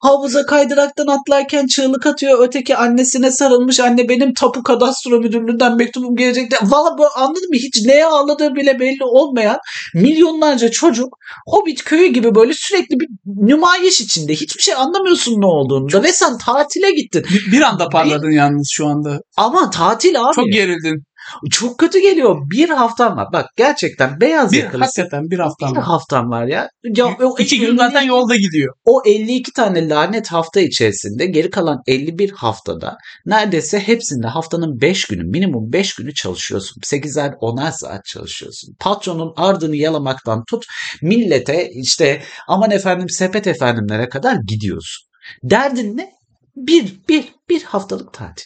havuza 0.00 0.46
kaydıraktan 0.46 1.06
atlarken 1.06 1.66
çığlık 1.66 2.06
atıyor. 2.06 2.38
Öteki 2.48 2.76
annesine 2.76 3.30
sarılmış. 3.30 3.80
Anne 3.80 4.08
benim 4.08 4.34
tapu 4.34 4.62
kadastro 4.62 5.20
müdürlüğünden 5.20 5.76
mektubum 5.76 6.16
gelecek. 6.16 6.50
de- 6.50 6.56
Valla 6.62 6.98
bu 6.98 7.04
anladın 7.16 7.48
mı? 7.50 7.56
Hiç 7.56 7.86
neye 7.86 8.06
ağladığı 8.06 8.54
bile 8.54 8.80
belli 8.80 9.04
olmayan 9.04 9.58
milyonlarca 9.94 10.70
çocuk 10.70 11.16
Hobbit 11.46 11.84
köyü 11.84 12.06
gibi 12.12 12.34
böyle 12.34 12.52
sürekli 12.54 13.00
bir 13.00 13.08
nümayiş 13.26 14.00
içinde. 14.00 14.32
Hiçbir 14.32 14.62
şey 14.62 14.74
anlamıyorsun 14.74 15.40
ne 15.40 15.46
olduğunu 15.46 15.92
da. 15.92 16.02
Ve 16.02 16.12
sen 16.12 16.38
tatile 16.38 16.90
gittin. 16.90 17.24
Bir, 17.30 17.52
bir 17.52 17.60
anda 17.62 17.88
parladın 17.88 18.30
yalnız 18.30 18.70
şu 18.72 18.86
anda. 18.86 19.20
Ama 19.36 19.70
tatil 19.70 20.20
abi. 20.20 20.34
Çok 20.34 20.46
Çok, 20.76 20.82
gerildin. 20.82 21.76
kötü 21.78 21.98
geliyor. 21.98 22.36
Bir 22.50 22.68
haftam 22.68 23.16
var. 23.16 23.28
Bak 23.32 23.46
gerçekten 23.56 24.20
beyaz 24.20 24.52
Bir, 24.52 24.62
yakalı. 24.62 24.82
hakikaten 24.84 25.30
bir 25.30 25.38
haftam 25.38 25.70
Bir 25.72 25.76
var. 25.76 25.84
haftam 25.84 26.30
var 26.30 26.46
ya. 26.46 26.68
ya 26.96 27.16
o 27.20 27.38
İki 27.38 27.60
gün 27.60 27.76
zaten 27.76 28.02
yolda 28.02 28.36
gidiyor. 28.36 28.74
o 28.84 29.02
52 29.06 29.52
tane 29.52 29.88
lanet 29.88 30.28
hafta 30.32 30.60
içerisinde 30.60 31.26
geri 31.26 31.50
kalan 31.50 31.78
51 31.86 32.30
haftada 32.30 32.96
neredeyse 33.26 33.80
hepsinde 33.80 34.26
haftanın 34.26 34.80
5 34.80 35.04
günü 35.04 35.24
minimum 35.24 35.72
5 35.72 35.94
günü 35.94 36.14
çalışıyorsun. 36.14 36.80
8'er 36.80 37.32
10'er 37.40 37.72
saat 37.72 38.04
çalışıyorsun. 38.04 38.74
Patronun 38.80 39.32
ardını 39.36 39.76
yalamaktan 39.76 40.44
tut 40.50 40.64
millete 41.02 41.70
işte 41.70 42.22
aman 42.48 42.70
efendim 42.70 43.08
sepet 43.08 43.46
efendimlere 43.46 44.08
kadar 44.08 44.36
gidiyorsun. 44.48 45.06
Derdin 45.42 45.96
ne? 45.96 46.10
Bir, 46.56 46.94
bir, 47.08 47.24
bir 47.48 47.62
haftalık 47.62 48.12
tatil. 48.12 48.44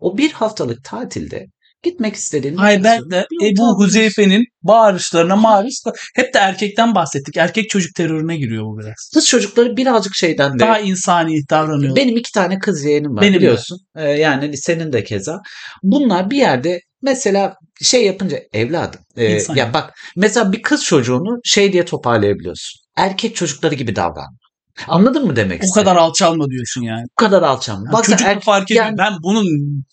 O 0.00 0.18
bir 0.18 0.32
haftalık 0.32 0.84
tatilde 0.84 1.46
gitmek 1.84 2.14
istediğin 2.14 2.56
Ayberk 2.56 3.10
de 3.10 3.26
bir 3.30 3.52
Ebu 3.52 3.78
Huzeyfe'nin 3.78 4.44
bağırışlarına 4.62 5.36
maruz 5.36 5.82
hep 6.16 6.34
de 6.34 6.38
erkekten 6.38 6.94
bahsettik. 6.94 7.36
Erkek 7.36 7.70
çocuk 7.70 7.94
terörüne 7.94 8.36
giriyor 8.36 8.64
bu 8.64 8.78
biraz. 8.78 9.10
Kız 9.14 9.28
çocukları 9.28 9.76
birazcık 9.76 10.14
şeyden 10.14 10.54
de 10.54 10.58
Daha 10.58 10.78
insani 10.80 11.40
davranıyor. 11.50 11.96
Benim 11.96 12.16
iki 12.16 12.32
tane 12.32 12.58
kız 12.58 12.84
yeğenim 12.84 13.16
var 13.16 13.22
Benim 13.22 13.34
de. 13.34 13.38
biliyorsun. 13.38 13.78
Ee, 13.96 14.10
yani 14.10 14.56
senin 14.56 14.92
de 14.92 15.04
keza. 15.04 15.38
Bunlar 15.82 16.30
bir 16.30 16.36
yerde 16.36 16.80
mesela 17.02 17.54
şey 17.82 18.06
yapınca 18.06 18.38
evladım. 18.52 19.00
e, 19.16 19.34
İnsan. 19.34 19.54
ya 19.54 19.74
bak 19.74 19.92
mesela 20.16 20.52
bir 20.52 20.62
kız 20.62 20.84
çocuğunu 20.84 21.38
şey 21.44 21.72
diye 21.72 21.84
toparlayabiliyorsun. 21.84 22.80
Erkek 22.96 23.36
çocukları 23.36 23.74
gibi 23.74 23.96
davran. 23.96 24.36
Anladın 24.88 25.26
mı 25.26 25.36
demek 25.36 25.62
o 25.62 25.64
istedim? 25.64 25.84
kadar 25.84 25.96
alçalma 25.96 26.50
diyorsun 26.50 26.82
yani. 26.82 27.02
Bu 27.02 27.24
kadar 27.24 27.42
alçam. 27.42 27.76
Yani 27.84 27.92
Bak 27.92 28.04
çocuk 28.04 28.20
er- 28.26 28.40
fark 28.40 28.70
ediyor. 28.70 28.84
yani- 28.84 28.98
ben 28.98 29.12
bunun 29.22 29.46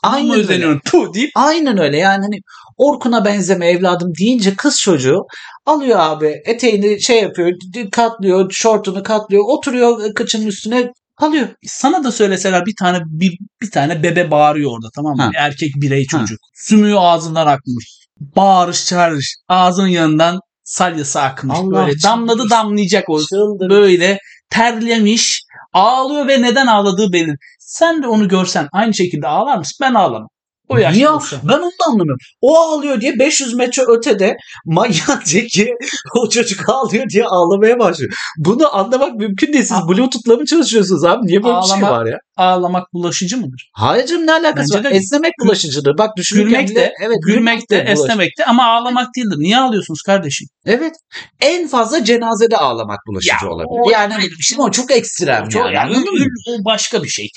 Aynen 0.04 0.32
öyle. 0.32 0.42
özeniyorum. 0.42 0.82
Puh 0.86 1.14
deyip 1.14 1.30
Aynen 1.36 1.78
öyle 1.78 1.98
yani 1.98 2.22
hani 2.22 2.40
Orkun'a 2.78 3.26
benzeme 3.26 3.68
evladım 3.68 4.12
deyince 4.20 4.56
kız 4.56 4.80
çocuğu 4.80 5.26
alıyor 5.66 6.00
abi 6.00 6.42
eteğini 6.46 7.02
şey 7.02 7.22
yapıyor 7.22 7.52
katlıyor 7.92 8.52
şortunu 8.52 9.04
katlıyor 9.04 9.44
oturuyor 9.48 10.14
kıçının 10.14 10.48
üstüne 10.48 10.92
kalıyor. 11.20 11.48
sana 11.68 12.04
da 12.04 12.12
söyleseler 12.12 12.66
bir 12.66 12.74
tane 12.80 13.00
bir, 13.06 13.38
bir 13.62 13.72
tane 13.72 14.04
bebe 14.04 14.32
bağırıyor 14.32 14.72
orada 14.72 14.88
tamam 14.96 15.16
mı? 15.18 15.24
Ha. 15.24 15.30
Erkek 15.36 15.72
birey 15.76 16.06
Ha. 16.12 16.18
çocuk. 16.20 16.40
Sümüğü 16.56 16.96
ağzından 16.98 17.48
akmış. 17.48 17.86
Bağırış 18.20 18.86
çağırış. 18.86 19.36
Ağzının 19.48 19.88
yanından 19.88 20.40
salyası 20.64 21.22
akmış. 21.22 21.58
Allah 21.60 21.72
böyle 21.88 22.02
damladı 22.04 22.50
damlayacak 22.50 23.10
o. 23.10 23.20
Çıldır. 23.20 23.70
Böyle 23.70 24.18
terlemiş. 24.52 25.44
Ağlıyor 25.74 26.28
ve 26.28 26.42
neden 26.42 26.68
ağladığı 26.68 27.14
belli. 27.14 27.36
Sen 27.60 28.04
de 28.04 28.08
onu 28.08 28.28
görsen 28.28 28.68
aynı 28.72 28.94
şekilde 28.94 29.28
ağlar 29.28 29.58
mısın? 29.58 29.78
Ben 29.82 29.94
ağlamam. 29.94 30.28
O 30.72 30.78
Niye? 30.78 31.08
Ben 31.44 31.54
onu 31.54 31.72
da 31.80 31.86
anlamıyorum. 31.88 32.18
O 32.42 32.58
ağlıyor 32.60 33.02
diye 33.02 33.20
500 33.20 33.54
metre 33.54 33.84
ötede 33.88 34.38
manyak 34.66 35.22
zeki 35.28 35.74
o 36.18 36.30
çocuk 36.30 36.70
ağlıyor 36.70 37.10
diye 37.10 37.26
ağlamaya 37.26 37.80
başlıyor. 37.80 38.14
Bunu 38.38 38.76
anlamak 38.76 39.16
mümkün 39.16 39.54
değil. 39.54 39.64
Siz 39.64 39.78
Aa. 39.78 39.88
Bluetooth'la 39.88 40.36
mı 40.36 40.46
çalışıyorsunuz 40.46 41.04
abi? 41.04 41.28
Niye 41.28 41.44
böyle 41.44 41.58
bir 41.58 41.68
şey 41.68 41.82
var 41.82 42.06
ya? 42.06 42.18
Ağlamak 42.38 42.94
bulaşıcı 42.94 43.38
mıdır? 43.38 43.70
Hayır 43.74 44.06
canım 44.08 44.28
ne 44.28 44.32
alakası 44.34 44.74
Bence 44.74 44.84
var? 44.90 44.94
de- 44.94 44.98
Esnemek 44.98 45.34
bulaşıcıdır. 45.44 45.98
Bak 45.98 46.10
Gülmek 46.34 46.70
bile- 46.70 46.76
de, 46.76 46.94
evet, 47.02 47.18
gülmek 47.26 47.70
de, 47.72 47.76
bulaşıcı. 47.76 47.92
esnemek 47.92 48.38
de 48.40 48.46
ama 48.46 48.66
ağlamak 48.66 49.08
değildir. 49.18 49.36
Niye 49.38 49.58
ağlıyorsunuz 49.58 50.02
kardeşim? 50.02 50.48
Evet. 50.66 50.94
En 51.42 51.68
fazla 51.68 52.04
cenazede 52.04 52.58
ağlamak 52.58 53.00
bulaşıcı 53.08 53.46
Ya, 53.46 53.50
olabilir. 53.52 53.68
o 53.70 53.90
yani 53.92 54.16
ayrı 54.16 54.32
bir 54.40 54.44
şey. 54.44 54.58
o 54.62 54.72
çok 54.72 54.92
ekstrem 54.92 55.50
Çok- 55.50 55.66
yani. 55.74 55.94
yani 55.94 56.06
o 56.50 56.66
başka 56.66 57.04
bir 57.04 57.10
şey. 57.10 57.28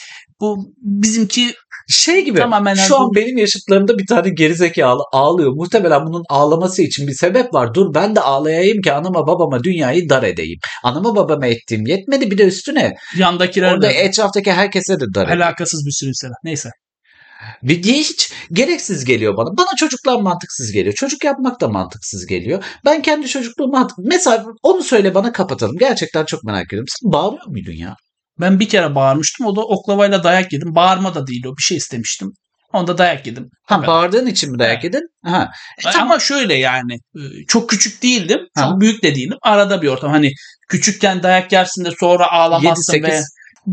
Bu 0.40 0.56
bizimki 0.82 1.54
Şey 1.88 2.24
gibi 2.24 2.38
Tamamen 2.38 2.74
şu 2.74 2.96
an 2.96 3.08
bu- 3.08 3.14
benim 3.24 3.38
yaşıtlarımda 3.38 3.98
bir 3.98 4.06
tane 4.06 4.30
gerizekalı 4.30 5.02
ağlıyor. 5.12 5.52
Muhtemelen 5.52 6.06
bunun 6.06 6.22
ağlaması 6.28 6.82
için 6.82 7.06
bir 7.06 7.14
sebep 7.14 7.54
var. 7.54 7.74
Dur 7.74 7.94
ben 7.94 8.16
de 8.16 8.20
ağlayayım 8.20 8.82
ki 8.82 8.92
anama 8.92 9.26
babama 9.26 9.64
dünyayı 9.64 10.08
dar 10.08 10.22
edeyim. 10.22 10.58
Anama 10.82 11.16
babama 11.16 11.46
ettiğim 11.46 11.86
yetmedi 11.86 12.30
bir 12.30 12.38
de 12.38 12.44
üstüne. 12.44 12.94
yandakiler 13.18 13.72
Orada 13.72 13.88
de 13.88 13.92
etraftaki 13.92 14.52
herkese 14.52 15.00
de 15.00 15.04
dar 15.14 15.28
alakasız 15.28 15.86
bir 15.86 15.92
sürü 15.92 16.08
insan. 16.08 16.30
Neyse. 16.44 16.70
Hiç 17.68 18.32
gereksiz 18.52 19.04
geliyor 19.04 19.36
bana. 19.36 19.56
Bana 19.58 19.76
çocuklar 19.76 20.20
mantıksız 20.20 20.72
geliyor. 20.72 20.94
Çocuk 20.94 21.24
yapmak 21.24 21.60
da 21.60 21.68
mantıksız 21.68 22.26
geliyor. 22.26 22.64
Ben 22.84 23.02
kendi 23.02 23.28
çocukluğumu 23.28 23.72
mantık... 23.72 23.98
Mesela 23.98 24.44
onu 24.62 24.82
söyle 24.82 25.14
bana 25.14 25.32
kapatalım. 25.32 25.76
Gerçekten 25.78 26.24
çok 26.24 26.44
merak 26.44 26.66
ediyorum. 26.66 26.86
Sen 26.88 27.12
bağırıyor 27.12 27.46
muydun 27.46 27.72
ya? 27.72 27.96
Ben 28.40 28.60
bir 28.60 28.68
kere 28.68 28.94
bağırmıştım. 28.94 29.46
O 29.46 29.56
da 29.56 29.60
oklavayla 29.60 30.24
dayak 30.24 30.52
yedim. 30.52 30.74
Bağırma 30.74 31.14
da 31.14 31.26
değil 31.26 31.44
o. 31.46 31.56
Bir 31.56 31.62
şey 31.62 31.76
istemiştim. 31.76 32.32
Onda 32.74 32.98
dayak 32.98 33.26
yedim. 33.26 33.50
Ha 33.66 33.76
Evet. 33.78 33.88
bağırdığın 33.88 34.26
için 34.26 34.52
mi 34.52 34.58
dayak 34.58 34.74
Evet. 34.74 34.84
yedin? 34.84 35.08
Ha. 35.24 35.50
E, 35.78 35.82
tamam. 35.82 36.10
Ama 36.10 36.20
şöyle 36.20 36.54
yani 36.54 36.94
e, 37.16 37.22
çok 37.48 37.70
küçük 37.70 38.02
değildim. 38.02 38.40
Çok 38.58 38.64
Ha. 38.64 38.80
büyük 38.80 39.02
de 39.02 39.14
değilim. 39.14 39.38
Arada 39.42 39.82
bir 39.82 39.88
ortam. 39.88 40.10
Hani 40.10 40.32
küçükken 40.68 41.22
dayak 41.22 41.52
yersin 41.52 41.84
de 41.84 41.90
sonra 42.00 42.32
ağlamazsın 42.32 42.92
7-8. 42.92 43.02
ve 43.02 43.20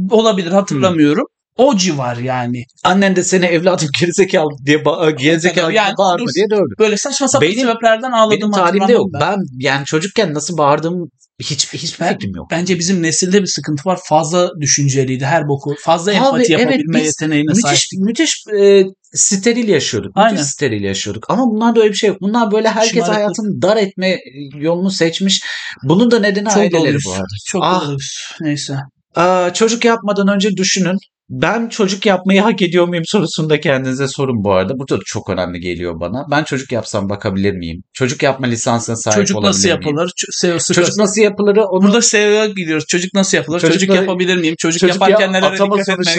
olabilir 0.09 0.51
hatırlamıyorum. 0.51 1.25
O 1.57 1.77
civar 1.77 2.17
yani. 2.17 2.63
Annen 2.83 3.15
de 3.15 3.23
seni 3.23 3.45
evladım 3.45 3.87
gerizekalı 4.01 4.49
diye 4.65 4.77
ba- 4.77 5.15
gerizekalı 5.17 5.73
Yani 5.73 5.93
bağırma 5.97 6.25
dur. 6.27 6.33
diye 6.35 6.49
dövdü. 6.49 6.73
Böyle 6.79 6.97
saçma 6.97 7.27
sapan 7.27 7.47
Benim- 7.47 7.59
sebeplerden 7.67 8.11
ağladığımı 8.11 8.41
Benim 8.41 8.51
tarihimde 8.51 8.91
yok. 8.93 9.07
ben. 9.13 9.21
Ben 9.21 9.37
yani 9.59 9.85
çocukken 9.85 10.33
nasıl 10.33 10.57
bağırdığım 10.57 11.09
hiç 11.41 11.73
hiçbir 11.73 11.99
Ben- 12.05 12.13
fikrim 12.13 12.35
yok. 12.35 12.47
Bence 12.51 12.79
bizim 12.79 13.03
nesilde 13.03 13.41
bir 13.41 13.47
sıkıntı 13.47 13.89
var. 13.89 13.99
Fazla 14.03 14.49
düşünceliydi 14.61 15.25
her 15.25 15.47
boku. 15.47 15.75
Fazla 15.79 16.11
Abi, 16.11 16.17
empati 16.17 16.37
evet, 16.37 16.49
yapabilme 16.49 16.99
biz 16.99 17.05
yeteneğine 17.05 17.55
sahip. 17.55 17.77
Müthiş 17.77 17.87
müthiş 17.99 18.43
e, 18.61 18.83
steril 19.13 19.67
yaşıyorduk. 19.67 20.15
Müthiş 20.15 20.31
Aynen. 20.31 20.41
steril 20.43 20.83
yaşıyorduk. 20.83 21.25
Ama 21.29 21.43
bunlarda 21.45 21.79
öyle 21.79 21.91
bir 21.91 21.97
şey 21.97 22.09
yok. 22.09 22.17
Bunlar 22.21 22.51
böyle 22.51 22.69
herkes 22.69 22.91
Şımarıklık. 22.91 23.15
hayatını 23.15 23.61
dar 23.61 23.77
etme 23.77 24.17
yolunu 24.59 24.91
seçmiş. 24.91 25.41
Bunun 25.83 26.11
da 26.11 26.19
nedeni 26.19 26.45
Çok 26.49 26.57
aileleri 26.57 26.73
doluyuz. 26.81 27.03
bu 27.05 27.11
arada. 27.13 27.25
Çok 27.47 27.61
Ah. 27.65 27.81
doluyuz. 27.85 28.15
Neyse. 28.41 28.75
Aa, 29.15 29.53
çocuk 29.53 29.85
yapmadan 29.85 30.27
önce 30.27 30.49
düşünün. 30.57 30.97
Ben 31.33 31.69
çocuk 31.69 32.05
yapmayı 32.05 32.41
hak 32.41 32.61
ediyor 32.61 32.87
muyum 32.87 33.03
sorusunu 33.07 33.49
da 33.49 33.59
kendinize 33.59 34.07
sorun 34.07 34.43
bu 34.43 34.53
arada. 34.53 34.73
Bu 34.79 34.87
da 34.89 34.99
çok 35.05 35.29
önemli 35.29 35.59
geliyor 35.59 35.99
bana. 35.99 36.25
Ben 36.31 36.43
çocuk 36.43 36.71
yapsam 36.71 37.09
bakabilir 37.09 37.51
miyim? 37.53 37.83
Çocuk 37.93 38.23
yapma 38.23 38.47
lisansına 38.47 38.95
sahip 38.95 39.17
Çocuk 39.17 39.37
olabilir 39.37 39.49
nasıl 39.49 39.67
miyim? 39.69 39.81
yapılır? 39.81 40.07
Ç- 40.09 40.59
sıkı- 40.59 40.73
Çocuk 40.73 40.97
nasıl 40.97 41.21
yapılır? 41.21 41.55
Onu 41.57 41.83
Burada 41.87 42.01
SEO'ya 42.01 42.45
gidiyoruz. 42.45 42.85
Çocuk 42.89 43.13
nasıl 43.13 43.37
yapılır? 43.37 43.59
Çocuk 43.59 43.73
Çocukları- 43.73 43.97
yapabilir 44.01 44.37
miyim? 44.37 44.55
Çocuk, 44.59 44.79
çocuk 44.79 44.93
yaparken 44.95 45.25
ya- 45.25 45.31
nelere 45.31 45.53
dikkat 45.53 45.89
etmek? 45.89 46.17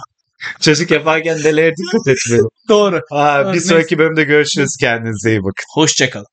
çocuk 0.60 0.90
yaparken 0.90 1.38
nelere 1.38 1.72
dikkat 1.76 2.08
etmeli? 2.16 2.42
Doğru. 2.68 3.00
Ha, 3.10 3.42
bir 3.46 3.52
Neyse. 3.52 3.68
sonraki 3.68 3.98
bölümde 3.98 4.24
görüşürüz. 4.24 4.76
Kendinize 4.80 5.30
iyi 5.30 5.38
bakın. 5.40 5.64
Hoşçakalın. 5.74 6.26